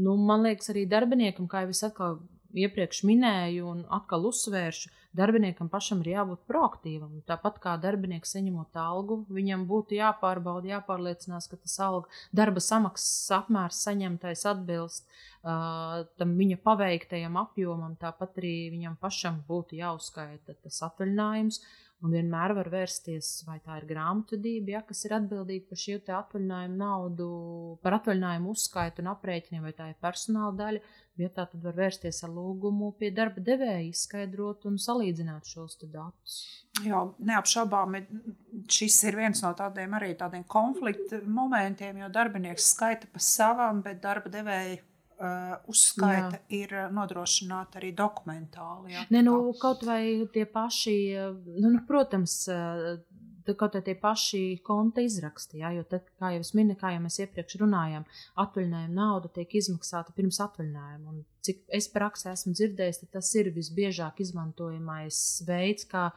nu, 0.00 0.16
man 0.16 0.44
liekas, 0.46 0.70
arī 0.72 0.86
darbiniekam, 0.90 1.48
kā 1.50 1.64
jau 1.64 1.74
es 1.74 1.82
atkal 1.86 2.20
iepriekš 2.54 3.02
minēju, 3.08 3.66
un 3.70 3.82
atkal 3.92 4.26
uzsvēršu, 4.30 4.90
darbiniekam 5.16 5.68
pašam 5.70 6.02
ir 6.04 6.12
jābūt 6.12 6.44
proaktīvam. 6.50 7.20
Tāpat 7.28 7.58
kā 7.62 7.74
darbinieks 7.82 8.34
saņemot 8.36 8.78
algu, 8.78 9.20
viņam 9.30 9.66
būtu 9.70 9.98
jāpārbauda, 9.98 10.76
jāpārliecinās, 10.76 11.48
ka 11.50 11.58
tas 11.58 11.76
alga 11.82 12.22
darba 12.36 12.62
samaksas 12.62 13.30
apmērs 13.40 13.82
saņemtais 13.86 14.46
atbilst 14.52 15.06
uh, 15.06 16.06
tam 16.20 16.34
viņa 16.38 16.60
paveiktajam 16.64 17.38
apjomam. 17.42 17.96
Tāpat 18.00 18.42
arī 18.42 18.56
viņam 18.74 18.98
pašam 19.02 19.42
būtu 19.48 19.80
jāuzskaita 19.80 20.58
tas 20.62 20.82
atvaļinājums. 20.90 21.62
Un 22.00 22.14
vienmēr 22.16 22.54
var 22.56 22.70
vērsties, 22.72 23.26
vai 23.44 23.58
tā 23.60 23.74
ir 23.76 23.84
grāmatvedība, 23.90 24.72
ja, 24.72 24.80
kas 24.88 25.02
ir 25.04 25.12
atbildīga 25.18 25.68
par 25.68 25.80
šo 25.82 25.98
atvaļinājumu 26.16 26.78
naudu, 26.80 27.28
par 27.84 27.98
atvaļinājumu 27.98 28.54
uzskaitu 28.54 29.04
un 29.04 29.10
aprēķiniem, 29.12 29.66
vai 29.68 29.74
tā 29.76 29.90
ir 29.90 29.98
personāla 30.00 30.54
daļa. 30.56 30.82
Vietā 31.20 31.44
tad 31.44 31.60
var 31.60 31.76
vērsties 31.76 32.22
ar 32.24 32.32
lūgumu 32.32 32.94
pie 32.96 33.10
darba 33.12 33.42
devēja, 33.44 33.82
izskaidrot 33.90 34.64
un 34.70 34.80
salīdzināt 34.80 35.50
šos 35.52 35.76
datus. 35.82 36.38
Jā, 36.86 37.02
neapšaubām, 37.28 37.98
šis 38.70 38.96
ir 39.10 39.20
viens 39.20 39.44
no 39.44 39.52
tādiem 39.58 39.98
arī 39.98 40.14
tādiem 40.16 40.46
konflikta 40.48 41.20
momentiem, 41.26 42.00
jo 42.00 42.08
darbinieks 42.14 42.72
skaita 42.72 43.12
pa 43.12 43.20
savam, 43.20 43.84
bet 43.84 44.00
darba 44.00 44.32
devēja 44.32 44.80
uzskaita 45.70 46.38
jā. 46.38 46.44
ir 46.62 46.74
uh, 46.76 46.88
nodrošināta 46.96 47.80
arī 47.80 47.92
dokumentāli. 47.96 48.94
Jā. 48.94 49.06
Ne, 49.12 49.24
nu, 49.26 49.36
kaut 49.60 49.84
vai 49.88 50.02
tie 50.32 50.46
paši, 50.48 50.96
uh, 51.18 51.34
nu, 51.60 51.74
nu, 51.76 51.82
protams, 51.88 52.42
kaut 53.58 53.74
kā 53.74 53.82
tie 53.84 53.94
paši 53.98 54.60
konta 54.66 55.02
izraksti, 55.04 55.60
jā, 55.62 55.72
jo 55.76 55.84
tad, 55.88 56.06
kā 56.20 56.32
jau 56.34 56.42
es 56.44 56.52
minēju, 56.56 56.78
kā 56.80 56.92
jau 56.94 57.02
mēs 57.04 57.18
iepriekš 57.24 57.58
runājām, 57.62 58.04
atvaļinājuma 58.42 58.94
nauda 58.94 59.30
tiek 59.34 59.56
izmaksāta 59.60 60.14
pirms 60.16 60.40
atvaļinājuma. 60.44 61.14
Un 61.14 61.24
cik 61.46 61.64
es 61.76 61.88
praksē 61.92 62.34
esmu 62.36 62.54
dzirdējis, 62.56 63.02
tas 63.10 63.32
ir 63.40 63.50
visbiežāk 63.56 64.22
izmantojamais 64.24 65.20
veids, 65.48 65.88
kā 65.90 66.10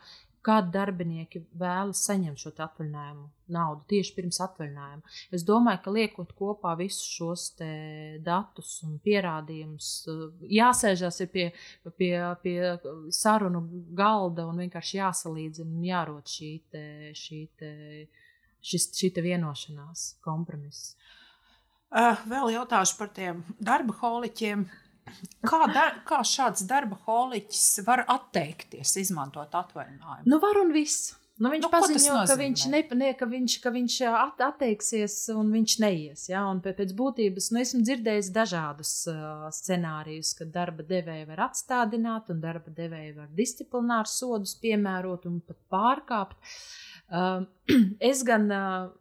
kad 0.44 0.68
darbinieki 0.74 1.44
vēlas 1.60 2.02
saņemt 2.08 2.42
šo 2.42 2.52
atvaļinājumu 2.52 3.30
naudu 3.54 3.86
tieši 3.92 4.14
pirms 4.18 4.40
atvaļinājuma. 4.44 5.14
Es 5.36 5.46
domāju, 5.48 5.82
ka 5.86 5.94
liekot 5.94 6.34
kopā 6.38 6.74
visus 6.80 7.08
šos 7.16 7.46
datus 8.24 8.76
un 8.88 8.98
pierādījumus, 9.04 9.90
jāsēžas 10.52 11.22
pie, 11.34 11.50
pie, 12.00 12.12
pie 12.44 12.58
sarunu 13.14 13.64
galda 13.96 14.48
un 14.50 14.64
vienkārši 14.66 15.00
jāsalīdzina 15.00 15.70
un 15.70 15.88
jārod 15.88 16.36
šī, 16.36 16.54
te, 16.74 16.86
šī, 17.18 17.42
te, 17.60 17.74
šis, 18.64 18.90
šī 19.00 19.14
te 19.16 19.26
vienošanās, 19.26 20.08
kompromiss. 20.24 20.96
Uh, 21.94 22.18
vēl 22.26 22.56
jautāšu 22.56 22.98
par 22.98 23.12
tiem 23.14 23.44
darba 23.62 23.94
holiķiem. 24.00 24.66
Kā, 25.44 25.66
dar, 25.74 26.00
kā 26.08 26.22
šāds 26.28 26.64
darba 26.70 26.98
holiķis 27.08 27.84
var 27.88 28.06
atteikties, 28.08 28.96
izmantot 29.02 29.54
atvaļinājumu? 29.60 30.30
Nu, 30.30 30.40
var 30.44 30.60
un 30.62 30.74
viss. 30.76 31.14
Nu, 31.42 31.50
viņš 31.50 31.64
nu, 31.66 31.70
paziņo, 31.74 32.18
ka 32.30 32.36
viņš, 32.38 32.64
ne, 32.70 32.80
ne, 33.00 33.10
ka 33.18 33.26
viņš, 33.28 33.56
ka 33.64 33.72
viņš 33.74 33.96
at, 34.06 34.42
atteiksies 34.46 35.16
un 35.34 35.50
viņš 35.52 35.76
neies. 35.82 36.28
Ja? 36.30 36.44
Un 36.52 36.62
pēc 36.64 36.94
būtības 36.98 37.50
nu, 37.52 37.62
esmu 37.64 37.82
dzirdējis 37.88 38.30
dažādus 38.36 38.92
uh, 39.10 39.48
scenārijus, 39.54 40.36
ka 40.38 40.46
darba 40.46 40.86
devēja 40.88 41.26
var 41.32 41.48
atstādināt, 41.50 42.30
un 42.30 42.44
darba 42.44 42.74
devēja 42.78 43.16
var 43.18 43.32
disciplinārus 43.34 44.20
sodus 44.22 44.54
piemērot 44.62 45.26
un 45.32 45.42
pat 45.48 45.60
pārkāpt. 45.74 46.54
Uh, 47.10 47.48
es 48.12 48.22
gan 48.28 48.48
uh, 48.54 48.94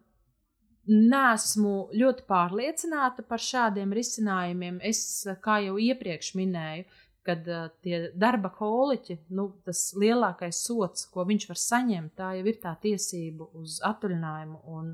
Nesmu 0.91 1.93
ļoti 1.95 2.25
pārliecināta 2.27 3.23
par 3.23 3.39
šādiem 3.39 3.93
risinājumiem. 3.95 4.81
Es, 4.83 5.23
kā 5.45 5.61
jau 5.63 5.77
iepriekš 5.79 6.33
minēju, 6.35 6.89
kad 7.23 7.47
uh, 7.47 7.69
tie 7.87 8.09
darba 8.19 8.51
holiķi, 8.57 9.21
nu, 9.39 9.47
tas 9.63 9.93
lielākais 9.95 10.59
sots, 10.67 11.07
ko 11.07 11.23
viņš 11.29 11.47
var 11.53 11.61
saņemt, 11.63 12.17
tā 12.19 12.33
jau 12.39 12.49
ir 12.51 12.59
tā 12.65 12.75
tiesība 12.83 13.47
uz 13.61 13.79
atvaļinājumu 13.87 14.59
un 14.75 14.93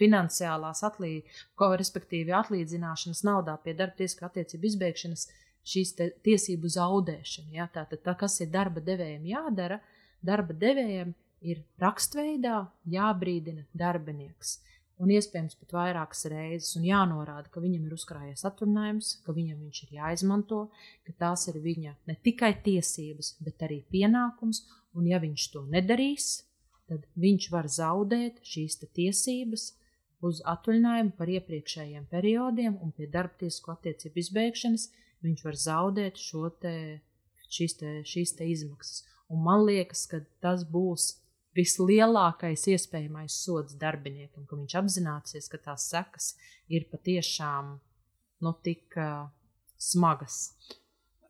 finansiālās 0.00 0.82
atlīdzināšanas, 0.90 1.78
respektīvi 1.80 2.34
atlīdzināšanas 2.36 3.22
naudā 3.24 3.54
pie 3.62 3.76
darba 3.78 3.96
tiesiskā 4.00 4.26
attiecību 4.26 4.72
izbeigšanas, 4.72 5.28
šīs 5.66 5.94
tiesību 6.26 6.70
zaudēšana. 6.74 7.54
Ja? 7.54 7.70
Tātad, 7.72 8.02
tā, 8.02 8.16
kas 8.18 8.40
ir 8.42 8.50
darba 8.50 8.82
devējiem 8.82 9.30
jādara, 9.30 9.78
darba 10.18 10.54
devējiem 10.66 11.14
ir 11.46 11.62
rakstveidā 11.78 12.64
jābrīdina 12.90 13.68
darbinieks 13.76 14.58
un 15.02 15.12
iespējams 15.12 15.58
pat 15.60 15.74
vairākas 15.76 16.26
reizes, 16.32 16.72
un 16.78 16.86
jānorāda, 16.88 17.50
ka 17.52 17.62
viņam 17.64 17.86
ir 17.86 17.96
uzkrājies 17.96 18.44
atvaļinājums, 18.48 19.12
ka 19.26 19.34
viņam 19.36 19.62
viņš 19.66 19.82
ir 19.84 19.94
jāizmanto, 19.98 20.60
ka 21.06 21.16
tās 21.24 21.46
ir 21.52 21.60
viņa 21.64 21.96
ne 22.08 22.16
tikai 22.24 22.52
tiesības, 22.64 23.34
bet 23.44 23.64
arī 23.66 23.82
pienākums, 23.92 24.64
un 24.96 25.08
ja 25.10 25.20
viņš 25.22 25.48
to 25.52 25.64
nedarīs, 25.72 26.30
tad 26.88 27.04
viņš 27.18 27.50
var 27.52 27.68
zaudēt 27.72 28.40
šīs 28.46 28.78
tiesības 28.86 29.72
uz 30.24 30.40
atvaļinājumu 30.48 31.12
par 31.18 31.28
iepriekšējiem 31.28 32.06
periodiem, 32.10 32.78
un 32.80 32.94
pie 32.96 33.08
darba 33.10 33.36
tiesisko 33.42 33.74
attiecību 33.74 34.22
izbeigšanas 34.22 34.88
viņš 35.26 35.44
var 35.44 35.58
zaudēt 35.60 36.20
te, 36.62 36.74
šīs, 37.50 37.76
te, 37.80 37.92
šīs 38.06 38.36
te 38.38 38.48
izmaksas. 38.48 39.04
Un 39.28 39.42
man 39.42 39.64
liekas, 39.66 40.06
ka 40.06 40.22
tas 40.40 40.62
būs 40.64 41.16
vislielākais 41.56 42.66
iespējamais 42.72 43.36
sods 43.44 43.76
darbiniekam, 43.80 44.46
ka 44.46 44.58
viņš 44.58 44.76
apzināsies, 44.80 45.48
ka 45.52 45.60
tās 45.70 45.88
sekas 45.90 46.34
ir 46.72 46.86
patiešām 46.92 47.76
nu, 48.44 48.52
tik 48.64 48.98
uh, 49.00 49.26
smagas. 49.80 50.56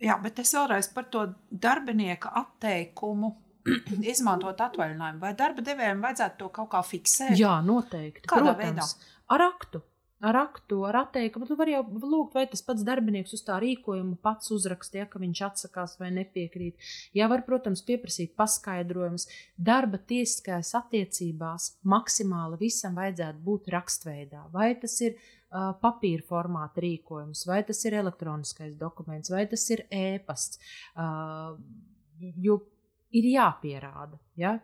Jā, 0.02 0.18
bet 0.20 0.42
es 0.42 0.52
vēlreiz 0.52 0.90
par 0.92 1.08
to 1.12 1.24
darbinieka 1.50 2.32
atteikumu 2.42 3.32
izmantot 4.12 4.60
atvaļinājumu. 4.66 5.22
Vai 5.22 5.32
darba 5.38 5.64
devējiem 5.64 6.02
vajadzētu 6.04 6.40
to 6.42 6.50
kaut 6.60 6.72
kā 6.74 6.82
fiksēt? 6.86 7.36
Jā, 7.40 7.58
noteikti. 7.64 8.26
Kādā 8.28 8.52
Protams, 8.52 8.96
veidā? 8.96 9.12
Ar 9.34 9.46
aktu 9.48 9.82
ar 10.24 10.36
aktu, 10.40 10.80
ar 10.88 10.96
atteikumu. 11.02 11.46
Tu 11.48 11.56
vari 11.58 11.74
jau 11.74 11.82
lūgt, 11.84 12.34
vai 12.36 12.46
tas 12.50 12.62
pats 12.64 12.84
darbinieks 12.86 13.34
uz 13.36 13.42
tā 13.46 13.58
rīkojuma 13.62 14.16
pats 14.24 14.52
uzrakstīja, 14.54 15.08
ka 15.12 15.20
viņš 15.22 15.42
atsakās 15.50 15.96
vai 16.00 16.10
nepiekrīt. 16.16 16.88
Jā, 17.16 17.28
var, 17.32 17.44
protams, 17.48 17.84
pieprasīt 17.86 18.36
paskaidrojumus. 18.38 19.28
Darba 19.56 20.00
tiesiskajās 20.00 20.72
attiecībās 20.80 21.72
maksimāli 21.84 22.60
visam 22.66 22.96
vajadzētu 22.96 23.42
būt 23.46 23.72
rakstveidā. 23.76 24.46
Vai 24.54 24.70
tas 24.80 24.96
ir 25.04 25.16
uh, 25.16 25.74
papīra 25.82 26.24
formāta 26.28 26.84
rīkojums, 26.84 27.44
vai 27.48 27.60
tas 27.68 27.84
ir 27.84 27.98
elektroniskais 28.00 28.76
dokuments, 28.80 29.32
vai 29.32 29.44
tas 29.50 29.68
ir 29.74 29.84
ēpasts. 29.92 30.62
Uh, 30.96 31.60
jo 32.40 32.60
ir 33.16 33.28
jāpierāda. 33.36 34.18
Ja? 34.40 34.56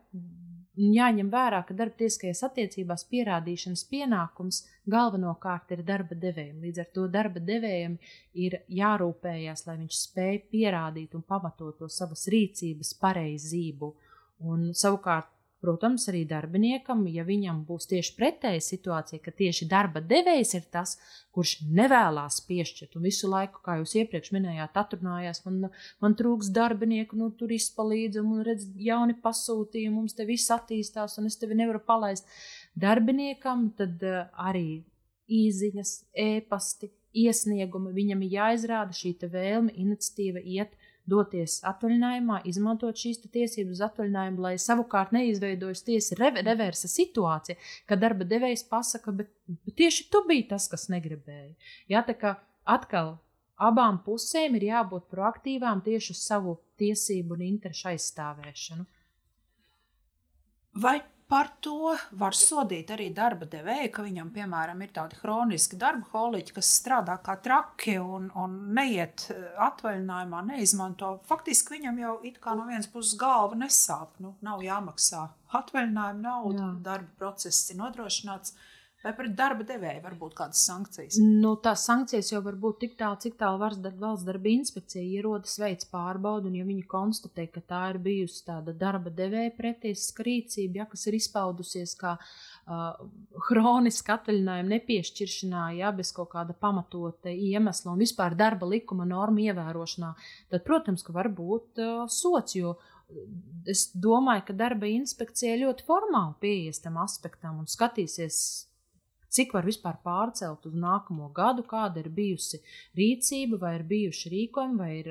Jāņem 0.73 1.29
vērā, 1.29 1.59
ka 1.69 1.75
darba 1.77 1.99
tiesiskajās 2.01 2.41
attiecībās 2.47 3.03
pierādīšanas 3.11 3.83
pienākums 3.91 4.63
galvenokārt 4.89 5.75
ir 5.77 5.83
darba 5.85 6.17
devējiem. 6.17 6.63
Līdz 6.65 6.81
ar 6.81 6.89
to 6.97 7.05
darba 7.13 7.43
devējiem 7.45 7.99
ir 8.41 8.57
jārūpējas, 8.73 9.67
lai 9.67 9.77
viņš 9.83 9.99
spēj 10.07 10.39
pierādīt 10.55 11.13
un 11.19 11.27
pamatot 11.29 11.77
to 11.77 11.91
savas 11.93 12.25
rīcības 12.33 12.95
pareizību. 13.05 13.93
Un, 14.49 14.71
savukārt, 14.73 15.29
Protams, 15.63 16.09
arī 16.11 16.25
darbiniekam, 16.27 17.05
ja 17.07 17.23
viņam 17.23 17.61
būs 17.69 17.87
tieši 17.93 18.17
pretēja 18.17 18.63
situācija, 18.67 19.21
ka 19.23 19.31
tieši 19.39 19.69
darba 19.71 20.01
devējs 20.03 20.57
ir 20.59 20.65
tas, 20.75 20.97
kurš 21.31 21.53
nevēlas 21.71 22.41
piešķirt 22.49 22.97
un 22.99 23.07
visu 23.07 23.31
laiku, 23.31 23.63
kā 23.63 23.77
jūs 23.79 23.95
iepriekš 24.01 24.33
minējāt, 24.35 24.81
atrunājās, 24.83 25.45
man, 25.47 25.69
man 26.03 26.17
trūks 26.19 26.51
darbinieku, 26.57 27.15
nu, 27.21 27.31
tur 27.39 27.55
izpalīdzam, 27.55 28.33
un 28.35 28.43
redz, 28.49 28.67
jauni 28.75 29.15
pasūtījumi, 29.23 29.95
mums 30.01 30.19
te 30.19 30.27
viss 30.27 30.51
attīstās, 30.51 31.15
un 31.23 31.31
es 31.31 31.39
tevi 31.39 31.61
nevaru 31.63 31.79
palaist. 31.87 32.27
Darbiniekam 32.75 33.69
tad 33.79 34.03
uh, 34.03 34.25
arī 34.43 34.83
īziņas, 35.31 35.95
ēpasti, 36.27 36.91
iesniegumi, 37.23 37.95
viņam 37.95 38.27
ir 38.27 38.39
jāizrāda 38.41 38.97
šī 38.97 39.15
vēlme, 39.31 39.73
iniciatīva 39.79 40.43
iet 40.43 40.75
doties 41.09 41.59
atvaļinājumā, 41.67 42.43
izmantot 42.49 42.99
šīs 42.99 43.21
tiesības 43.25 43.77
uz 43.77 43.83
atvaļinājumu, 43.89 44.43
lai 44.45 44.55
savukārt 44.61 45.15
neizveidojas 45.17 45.83
tiesa 45.87 46.19
reversa 46.21 46.91
situācija, 46.91 47.59
kad 47.91 48.03
darba 48.03 48.27
devējs 48.29 48.65
pasaka, 48.71 49.15
bet, 49.19 49.33
bet 49.67 49.77
tieši 49.81 50.09
tu 50.13 50.23
biji 50.29 50.49
tas, 50.55 50.69
kas 50.71 50.89
negribēja. 50.93 51.53
Jā, 51.91 52.05
tā 52.07 52.17
kā 52.19 52.37
atkal 52.65 53.17
abām 53.63 54.01
pusēm 54.07 54.57
ir 54.59 54.69
jābūt 54.71 55.09
proaktīvām 55.13 55.83
tieši 55.87 56.15
uz 56.15 56.23
savu 56.23 56.57
tiesību 56.81 57.37
un 57.37 57.47
interešu 57.51 57.93
aizstāvēšanu. 57.93 58.87
Vai 60.83 61.01
Par 61.33 61.49
to 61.65 61.95
var 62.21 62.37
sodīt 62.37 62.91
arī 62.93 63.07
darba 63.17 63.47
devēju, 63.49 63.91
ka 63.95 64.03
viņam, 64.05 64.33
piemēram, 64.35 64.83
ir 64.85 64.91
tādi 64.93 65.17
hroniski 65.23 65.79
darba 65.81 66.05
holiķi, 66.13 66.53
kas 66.59 66.73
strādā 66.77 67.17
kā 67.25 67.39
traki 67.41 67.95
un, 68.03 68.27
un 68.37 68.59
neiet 68.77 69.25
eh, 69.33 69.47
atvaļinājumā, 69.67 70.43
neizmanto. 70.51 71.15
Faktiski 71.31 71.79
viņam 71.79 72.03
jau 72.03 72.19
it 72.29 72.37
kā 72.43 72.53
no 72.59 72.67
vienas 72.69 72.91
puses 72.93 73.17
galva 73.21 73.57
nesāp, 73.65 74.13
nu, 74.21 74.35
nav 74.45 74.61
jāmaksā 74.67 75.25
atvaļinājuma 75.63 76.21
nauda, 76.21 76.67
Jā. 76.67 76.77
darba 76.91 77.25
process 77.25 77.73
ir 77.73 77.81
nodrošināts. 77.81 78.53
Uh, 78.53 78.69
Vai 79.03 79.11
pret 79.19 79.33
darba 79.35 79.65
devēju 79.67 79.99
var 80.05 80.15
būt 80.15 80.35
kādas 80.39 80.61
sankcijas? 80.63 81.17
Nu, 81.19 81.57
tās 81.63 81.83
sankcijas 81.89 82.29
jau 82.31 82.39
var 82.45 82.55
būt 82.63 82.77
tik 82.85 82.93
tālu, 83.01 83.19
cik 83.25 83.35
tālu 83.41 83.59
valsts 83.59 84.27
darba 84.29 84.51
inspekcija 84.53 85.03
ierodas, 85.03 85.57
veids 85.59 85.89
pārbaudu, 85.91 86.47
un 86.47 86.61
ja 86.61 86.67
viņi 86.69 86.87
konstatē, 86.87 87.49
ka 87.51 87.65
tā 87.67 87.81
ir 87.91 87.99
bijusi 88.05 88.45
tāda 88.47 88.75
darba 88.79 89.11
devēja 89.11 89.57
pretiesiska 89.59 90.29
rīcība, 90.29 90.85
ja, 90.85 90.89
kas 90.95 91.09
ir 91.11 91.19
izpaudusies 91.19 91.97
kā 91.99 92.15
uh, 92.15 93.03
hroniska 93.49 94.21
atvaļinājuma 94.21 94.75
nepiešķiršanā, 94.77 95.67
ja 95.81 95.91
bez 95.99 96.15
kaut 96.15 96.31
kāda 96.37 96.55
pamatota 96.55 97.35
iemesla 97.35 97.97
un 97.97 98.07
vispār 98.07 98.39
darba 98.39 98.71
likuma 98.71 99.09
norma 99.09 99.49
ievērošanā, 99.49 100.15
tad, 100.55 100.63
protams, 100.63 101.03
ka 101.03 101.19
var 101.19 101.33
būt 101.35 101.83
uh, 101.83 102.07
sots, 102.07 102.55
jo 102.55 102.77
es 103.67 103.89
domāju, 103.99 104.47
ka 104.47 104.63
darba 104.63 104.87
inspekcija 104.89 105.59
ļoti 105.67 105.91
formāli 105.91 106.39
pieies 106.41 106.79
tam 106.87 107.03
aspektam 107.03 107.59
un 107.59 107.67
skatīsies 107.69 108.71
cik 109.33 109.55
var 109.57 109.67
vispār 109.69 109.97
pārcelt 110.05 110.67
uz 110.69 110.77
nākamo 110.77 111.31
gadu, 111.35 111.65
kāda 111.69 112.03
ir 112.03 112.11
bijusi 112.13 112.61
rīcība, 112.99 113.59
vai 113.63 113.73
ir 113.79 113.87
bijuši 113.89 114.33
rīkojumi, 114.35 114.79
vai 114.79 114.93
ir 115.01 115.11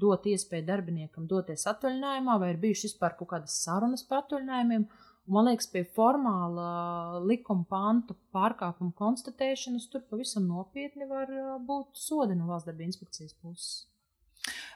dot 0.00 0.28
iespēju 0.30 0.68
darbiniekam 0.68 1.26
doties 1.30 1.66
atvaļinājumā, 1.72 2.38
vai 2.38 2.54
ir 2.54 2.62
bijušas 2.62 2.92
vispār 2.92 3.18
kaut 3.18 3.32
kādas 3.34 3.58
sarunas 3.64 4.06
par 4.06 4.22
atvaļinājumiem. 4.24 4.88
Man 5.28 5.44
liekas, 5.44 5.68
pie 5.68 5.82
formāla 5.92 7.20
likuma 7.20 7.66
pantu 7.68 8.14
pārkāpuma 8.32 8.94
konstatēšanas 8.96 9.90
tur 9.92 10.06
pavisam 10.08 10.46
nopietni 10.48 11.04
var 11.10 11.28
būt 11.68 12.00
sodi 12.00 12.38
no 12.38 12.48
valsts 12.48 12.70
darba 12.70 12.86
inspekcijas 12.86 13.36
puses. 13.36 13.84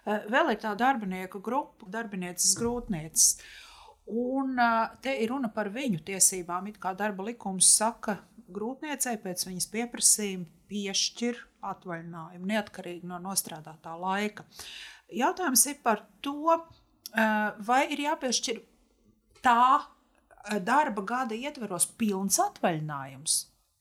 Vēl 0.05 0.53
ir 0.53 0.61
tā 0.61 0.75
darbinieku 0.77 1.41
grupa, 1.41 1.89
darbinieces 1.89 2.53
grūtnieces. 2.59 3.39
Un 4.13 4.59
te 5.01 5.15
ir 5.23 5.31
runa 5.31 5.49
par 5.55 5.71
viņu 5.73 6.03
tiesībām. 6.05 6.67
It 6.69 6.81
kā 6.83 6.93
darba 6.99 7.25
likums 7.31 7.71
saka, 7.79 8.19
grūtniecei 8.55 9.17
pēc 9.23 9.47
viņas 9.49 9.69
pieprasījuma 9.73 10.69
piešķir 10.73 11.39
atvaļinājumu, 11.73 12.49
neatkarīgi 12.49 13.09
no 13.09 13.21
nostrādātā 13.23 13.95
laika. 14.01 14.47
Jautājums 15.13 15.65
ir 15.71 15.79
par 15.85 16.05
to, 16.25 16.57
eh, 16.57 17.53
vai 17.59 17.83
ir 17.93 18.05
jāpiešķir 18.07 18.63
tā 19.45 19.83
eh, 19.83 20.59
darba 20.59 21.03
gada 21.03 21.35
ietveros 21.35 21.87
pilns 21.99 22.41
atvaļinājums. 22.43 23.39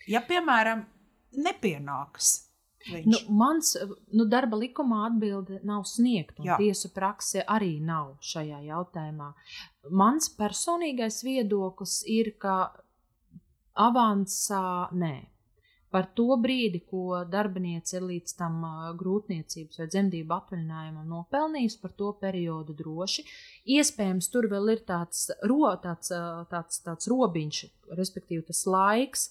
Ja, 0.10 0.22
piemēram, 0.26 0.86
nepienāks 1.32 2.52
Viņš. 2.90 3.06
Nu, 3.06 3.36
mans 3.38 3.76
nu, 4.14 4.26
darba 4.26 4.58
likumā 4.58 5.06
atbilde 5.12 5.60
nav 5.68 5.84
sniegta, 5.90 6.42
un 6.42 6.50
Jā. 6.50 6.58
tiesu 6.58 6.90
prakse 6.94 7.44
arī 7.46 7.76
nav 7.84 8.16
šajā 8.26 8.62
jautājumā. 8.66 9.32
Mans 9.94 10.32
personīgais 10.38 11.22
viedoklis 11.26 12.00
ir, 12.10 12.34
ka 12.42 12.74
avansā 13.80 14.90
nē. 14.92 15.16
Par 15.92 16.06
to 16.16 16.38
brīdi, 16.40 16.80
ko 16.88 17.20
darbiniece 17.28 17.98
ir 17.98 18.06
līdz 18.08 18.36
tam 18.40 18.62
grūtniecības 19.00 19.82
vai 19.82 19.88
dzemdību 19.92 20.36
atvaļinājumam 20.38 21.10
nopelnījusi, 21.12 21.82
par 21.82 21.92
to 22.00 22.14
periodu 22.22 22.76
droši. 22.80 23.26
Iespējams, 23.76 24.30
tur 24.32 24.48
vēl 24.54 24.72
ir 24.78 24.86
tāds, 24.88 25.26
ro, 25.52 25.66
tāds, 25.84 26.14
tāds, 26.54 26.80
tāds 26.86 27.12
robiņš, 27.12 27.60
respektīvi 28.00 28.46
tas 28.48 28.64
laiks, 28.72 29.28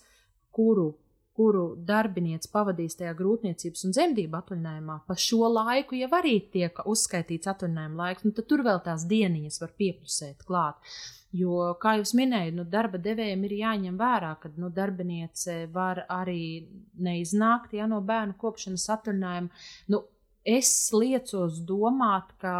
kuru, 0.53 0.91
kuru 1.37 1.65
darbiniece 1.87 2.51
pavadīs 2.53 2.99
tajā 2.99 3.15
grūtniecības 3.19 3.87
un 3.87 3.95
dzemdību 3.95 4.39
atvaļinājumā. 4.41 4.99
Pa 5.07 5.17
šo 5.19 5.49
laiku 5.53 5.97
jau 5.99 6.11
arī 6.19 6.37
tiek 6.53 6.83
uzskaitīts 6.85 7.51
atvaļinājuma 7.53 8.03
laiks, 8.03 8.27
nu 8.27 8.35
tad 8.37 8.49
tur 8.51 8.65
vēl 8.67 8.83
tās 8.85 9.07
dieniņas 9.11 9.61
var 9.63 9.73
piepusēt 9.81 10.45
klāt. 10.49 10.93
Jo, 11.37 11.77
kā 11.79 11.95
jau 12.01 12.07
minēju, 12.19 12.57
nu, 12.59 12.65
darba 12.67 12.99
devējiem 12.99 13.45
ir 13.47 13.53
jāņem 13.61 13.99
vērā, 13.99 14.33
ka 14.43 14.51
nu, 14.59 14.71
darbiniece 14.75 15.61
var 15.71 16.03
arī 16.11 16.67
neiznākt 16.99 17.77
ja, 17.79 17.87
no 17.91 18.01
bērnu 18.03 18.35
kopšanas 18.41 18.89
atvaļinājuma. 18.97 19.63
Nu, 19.95 20.03
es 20.43 20.73
liecos 20.91 21.61
domāt, 21.69 22.35
ka 22.43 22.55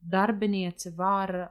darbiniece 0.00 0.94
var 0.96 1.50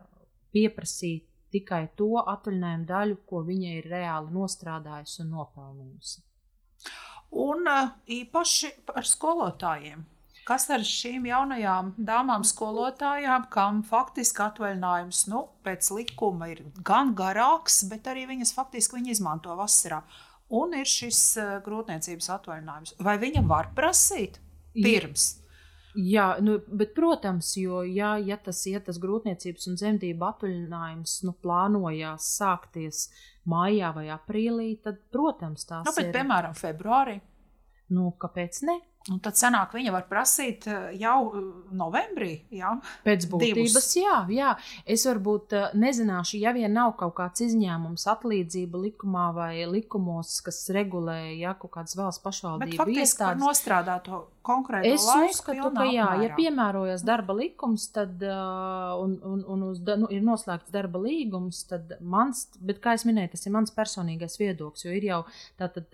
pieprasīt 0.50 1.28
tikai 1.54 1.84
to 1.98 2.16
atvaļinājumu 2.22 2.90
daļu, 2.90 3.20
ko 3.30 3.44
viņa 3.46 3.76
ir 3.78 3.92
reāli 3.94 4.34
nostrādājusi 4.34 5.22
un 5.24 5.32
nopelnījusi. 5.38 6.29
Un 7.30 7.68
īpaši 8.10 8.72
par 8.90 9.06
skolotājiem 9.06 10.08
Kas 10.50 10.64
ar 10.74 10.82
šīm 10.82 11.28
jaunajām 11.30 11.92
dāmām, 12.02 12.42
skolotājām, 12.48 13.44
kam 13.54 13.84
faktiski 13.86 14.42
atvaļinājums 14.42 15.28
nu, 15.30 15.44
pēc 15.62 15.92
likuma 15.94 16.48
ir 16.50 16.64
gan 16.86 17.12
garāks, 17.18 17.84
bet 17.92 18.10
arī 18.10 18.24
viņas 18.32 18.56
faktiski 18.58 18.98
viņa 18.98 19.14
izmanto 19.14 19.54
vasarā. 19.60 20.00
Un 20.50 20.74
ir 20.74 20.90
šis 20.90 21.20
uh, 21.38 21.52
grūtniecības 21.62 22.32
atvaļinājums. 22.40 22.96
Vai 23.06 23.20
viņa 23.22 23.46
var 23.46 23.70
prasīt 23.78 24.42
pirms? 24.74 25.36
Jā, 26.00 26.28
nu, 26.44 26.60
bet, 26.80 26.94
protams, 26.96 27.50
jo, 27.60 27.82
ja, 27.84 28.14
ja 28.24 28.38
tas 28.40 28.62
ir 28.70 28.84
tas 28.86 29.00
grūtniecības 29.02 29.68
un 29.68 29.80
dzemdību 29.80 30.28
atvaļinājums, 30.28 31.16
nu, 31.28 31.34
plānojās 31.44 32.28
sākties 32.38 33.08
maijā 33.50 33.90
vai 33.96 34.06
aprīlī, 34.14 34.70
tad, 34.86 35.02
protams, 35.12 35.66
tās 35.68 35.90
nu, 35.90 35.96
bet, 35.98 36.08
ir. 36.08 36.14
Piemēram, 36.16 36.56
februārī. 36.56 37.18
Nu, 37.96 38.14
kāpēc 38.22 38.62
ne? 38.70 38.78
Un 39.08 39.22
tad 39.24 39.38
sanāk, 39.40 39.72
viņa 39.78 39.94
var 39.94 40.04
prasīt 40.10 40.66
eh, 40.68 40.90
jau 41.00 41.20
eh, 41.32 41.44
novembrī. 41.80 42.34
Jā? 42.52 42.74
Pēc 43.06 43.30
būtības, 43.32 43.72
Divus. 43.72 43.88
jā, 43.96 44.18
jā. 44.36 44.50
Es 44.84 45.06
varbūt 45.08 45.56
eh, 45.56 45.70
nezināšu, 45.80 46.36
ja 46.42 46.52
vien 46.56 46.76
nav 46.76 46.98
kaut 47.00 47.16
kāds 47.18 47.46
izņēmums 47.48 48.04
atlīdzība 48.12 48.82
likumā 48.90 49.30
vai 49.38 49.54
likumos, 49.72 50.42
kas 50.44 50.66
regulē 50.76 51.22
ja, 51.40 51.56
kaut 51.56 51.78
kādas 51.78 51.96
valsts 51.96 52.26
pašvaldību 52.26 52.90
iestādes. 52.98 53.40
Nostrādāto 53.40 54.26
konkrēto 54.44 54.92
es 54.92 55.08
laiku. 55.08 55.30
Es 55.30 55.40
uzskatu, 55.40 55.72
ka 55.78 55.88
jā, 55.88 56.10
apmērā. 56.10 56.28
ja 56.28 56.36
piemērojas 56.36 57.08
darba 57.08 57.38
likums, 57.40 57.88
tad 57.96 58.20
un, 58.20 59.16
un, 59.24 59.42
un 59.48 59.66
uz, 59.70 59.80
nu, 59.80 60.12
ir 60.12 60.24
noslēgts 60.26 60.76
darba 60.76 61.00
līgums, 61.06 61.64
tad 61.72 61.96
mans, 62.04 62.50
bet 62.60 62.84
kā 62.84 62.98
es 63.00 63.08
minēju, 63.08 63.32
tas 63.36 63.48
ir 63.48 63.56
mans 63.56 63.74
personīgais 63.76 64.36
viedoklis, 64.42 64.86
jo 64.88 64.96
ir 64.96 65.08
jau 65.08 65.24
tātad 65.60 65.88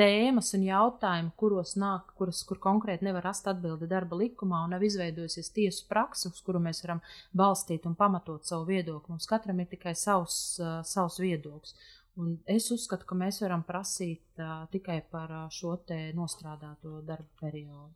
tēmas 0.00 0.52
un 0.58 0.68
jautājumi, 0.68 1.34
kuros 1.40 1.76
nāk, 1.80 2.12
kuras, 2.18 2.42
kur 2.50 2.60
konkrēti 2.62 3.06
nevar 3.06 3.24
rast 3.28 3.46
atbildi 3.50 3.88
darba 3.90 4.18
likumā 4.18 4.64
un 4.66 4.74
nav 4.74 4.84
izveidojusies 4.86 5.52
tiesu 5.54 5.86
praksa, 5.90 6.32
uz 6.32 6.42
kuru 6.44 6.60
mēs 6.62 6.82
varam 6.84 7.00
balstīt 7.36 7.86
un 7.88 7.96
pamatot 7.98 8.46
savu 8.46 8.68
viedokli. 8.72 9.14
Mums 9.14 9.30
katram 9.30 9.62
ir 9.62 9.70
tikai 9.70 9.94
savs, 9.98 10.36
uh, 10.60 10.80
savs 10.86 11.20
viedoklis. 11.22 11.76
Un 12.20 12.34
es 12.50 12.66
uzskatu, 12.74 13.06
ka 13.06 13.16
mēs 13.16 13.40
varam 13.44 13.62
prasīt 13.64 14.42
uh, 14.42 14.66
tikai 14.74 14.98
par 15.12 15.30
uh, 15.32 15.44
šo 15.54 15.78
nostrādāto 16.18 16.98
darba 17.06 17.30
periodu. 17.40 17.94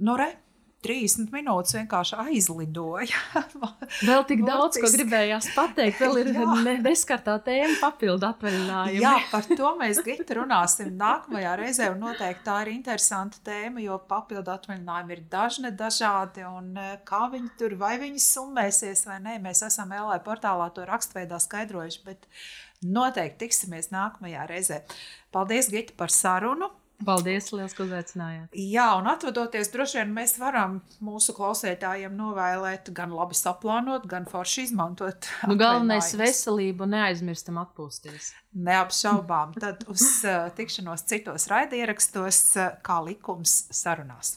Nu, 0.00 0.16
re, 0.16 0.32
30 0.84 1.28
minūtes 1.34 1.74
vienkārši 1.76 2.16
aizlidoja. 2.22 3.18
vēl 4.08 4.24
tik 4.28 4.44
daudz, 4.46 4.78
ko 4.80 4.88
gribējās 4.94 5.50
pateikt. 5.52 6.00
Vēl 6.00 6.20
ir 6.22 6.30
ne, 6.66 6.76
neskartā 6.84 7.36
tēma, 7.44 7.74
papildu 7.82 8.28
atvaļinājumi. 8.30 9.02
Jā, 9.02 9.12
par 9.32 9.44
to 9.50 9.74
mēs 9.80 10.00
Gita 10.06 10.38
runāsim 10.40 10.94
nākamajā 11.00 11.52
reizē. 11.60 11.90
Un 11.92 12.00
noteikti 12.06 12.46
tā 12.48 12.56
ir 12.64 12.72
interesanta 12.72 13.42
tēma, 13.50 13.84
jo 13.84 14.00
papildu 14.08 14.54
atvaļinājumi 14.54 15.16
ir 15.16 15.22
dažne 15.32 15.74
dažādi. 15.76 16.46
Un 16.48 16.72
e, 16.80 16.88
kā 17.08 17.26
viņi 17.34 17.54
tur, 17.60 17.76
vai 17.80 17.94
viņi 18.00 18.24
summēsies 18.24 19.04
vai 19.10 19.20
nē, 19.26 19.36
mēs 19.44 19.64
esam 19.68 19.92
LA 19.92 20.16
portālā 20.24 20.70
to 20.72 20.88
rakstveidā 20.88 21.42
skaidrojuši. 21.44 22.04
Bet 22.08 22.24
noteikti 22.80 23.44
tiksimies 23.44 23.92
nākamajā 23.92 24.48
reizē. 24.48 24.84
Paldies, 25.34 25.68
Gita, 25.72 25.98
par 26.00 26.14
sarunu! 26.14 26.72
Paldies, 27.06 27.48
liels, 27.54 27.74
ka 27.76 27.84
uzaicinājāt. 27.86 28.56
Jā, 28.56 28.86
un 29.00 29.08
atvadoties, 29.10 29.70
droši 29.72 30.00
vien 30.00 30.12
mēs 30.16 30.36
varam 30.40 30.80
mūsu 31.04 31.34
klausītājiem 31.36 32.12
novēlēt 32.18 32.92
gan 32.96 33.14
labi 33.16 33.38
saplānot, 33.38 34.04
gan 34.10 34.28
forši 34.30 34.66
izmantot. 34.68 35.30
Nu, 35.48 35.56
galvenais 35.60 36.12
veselību 36.18 36.88
neaizmirstam 36.90 37.60
atpūsties. 37.62 38.34
Neapšaubām. 38.68 39.56
Tad 39.60 39.86
uz 39.90 40.04
uh, 40.26 40.50
tikšanos 40.56 41.06
citos 41.08 41.48
raidierakstos, 41.50 42.44
kā 42.84 43.00
likums 43.06 43.62
sarunās. 43.74 44.36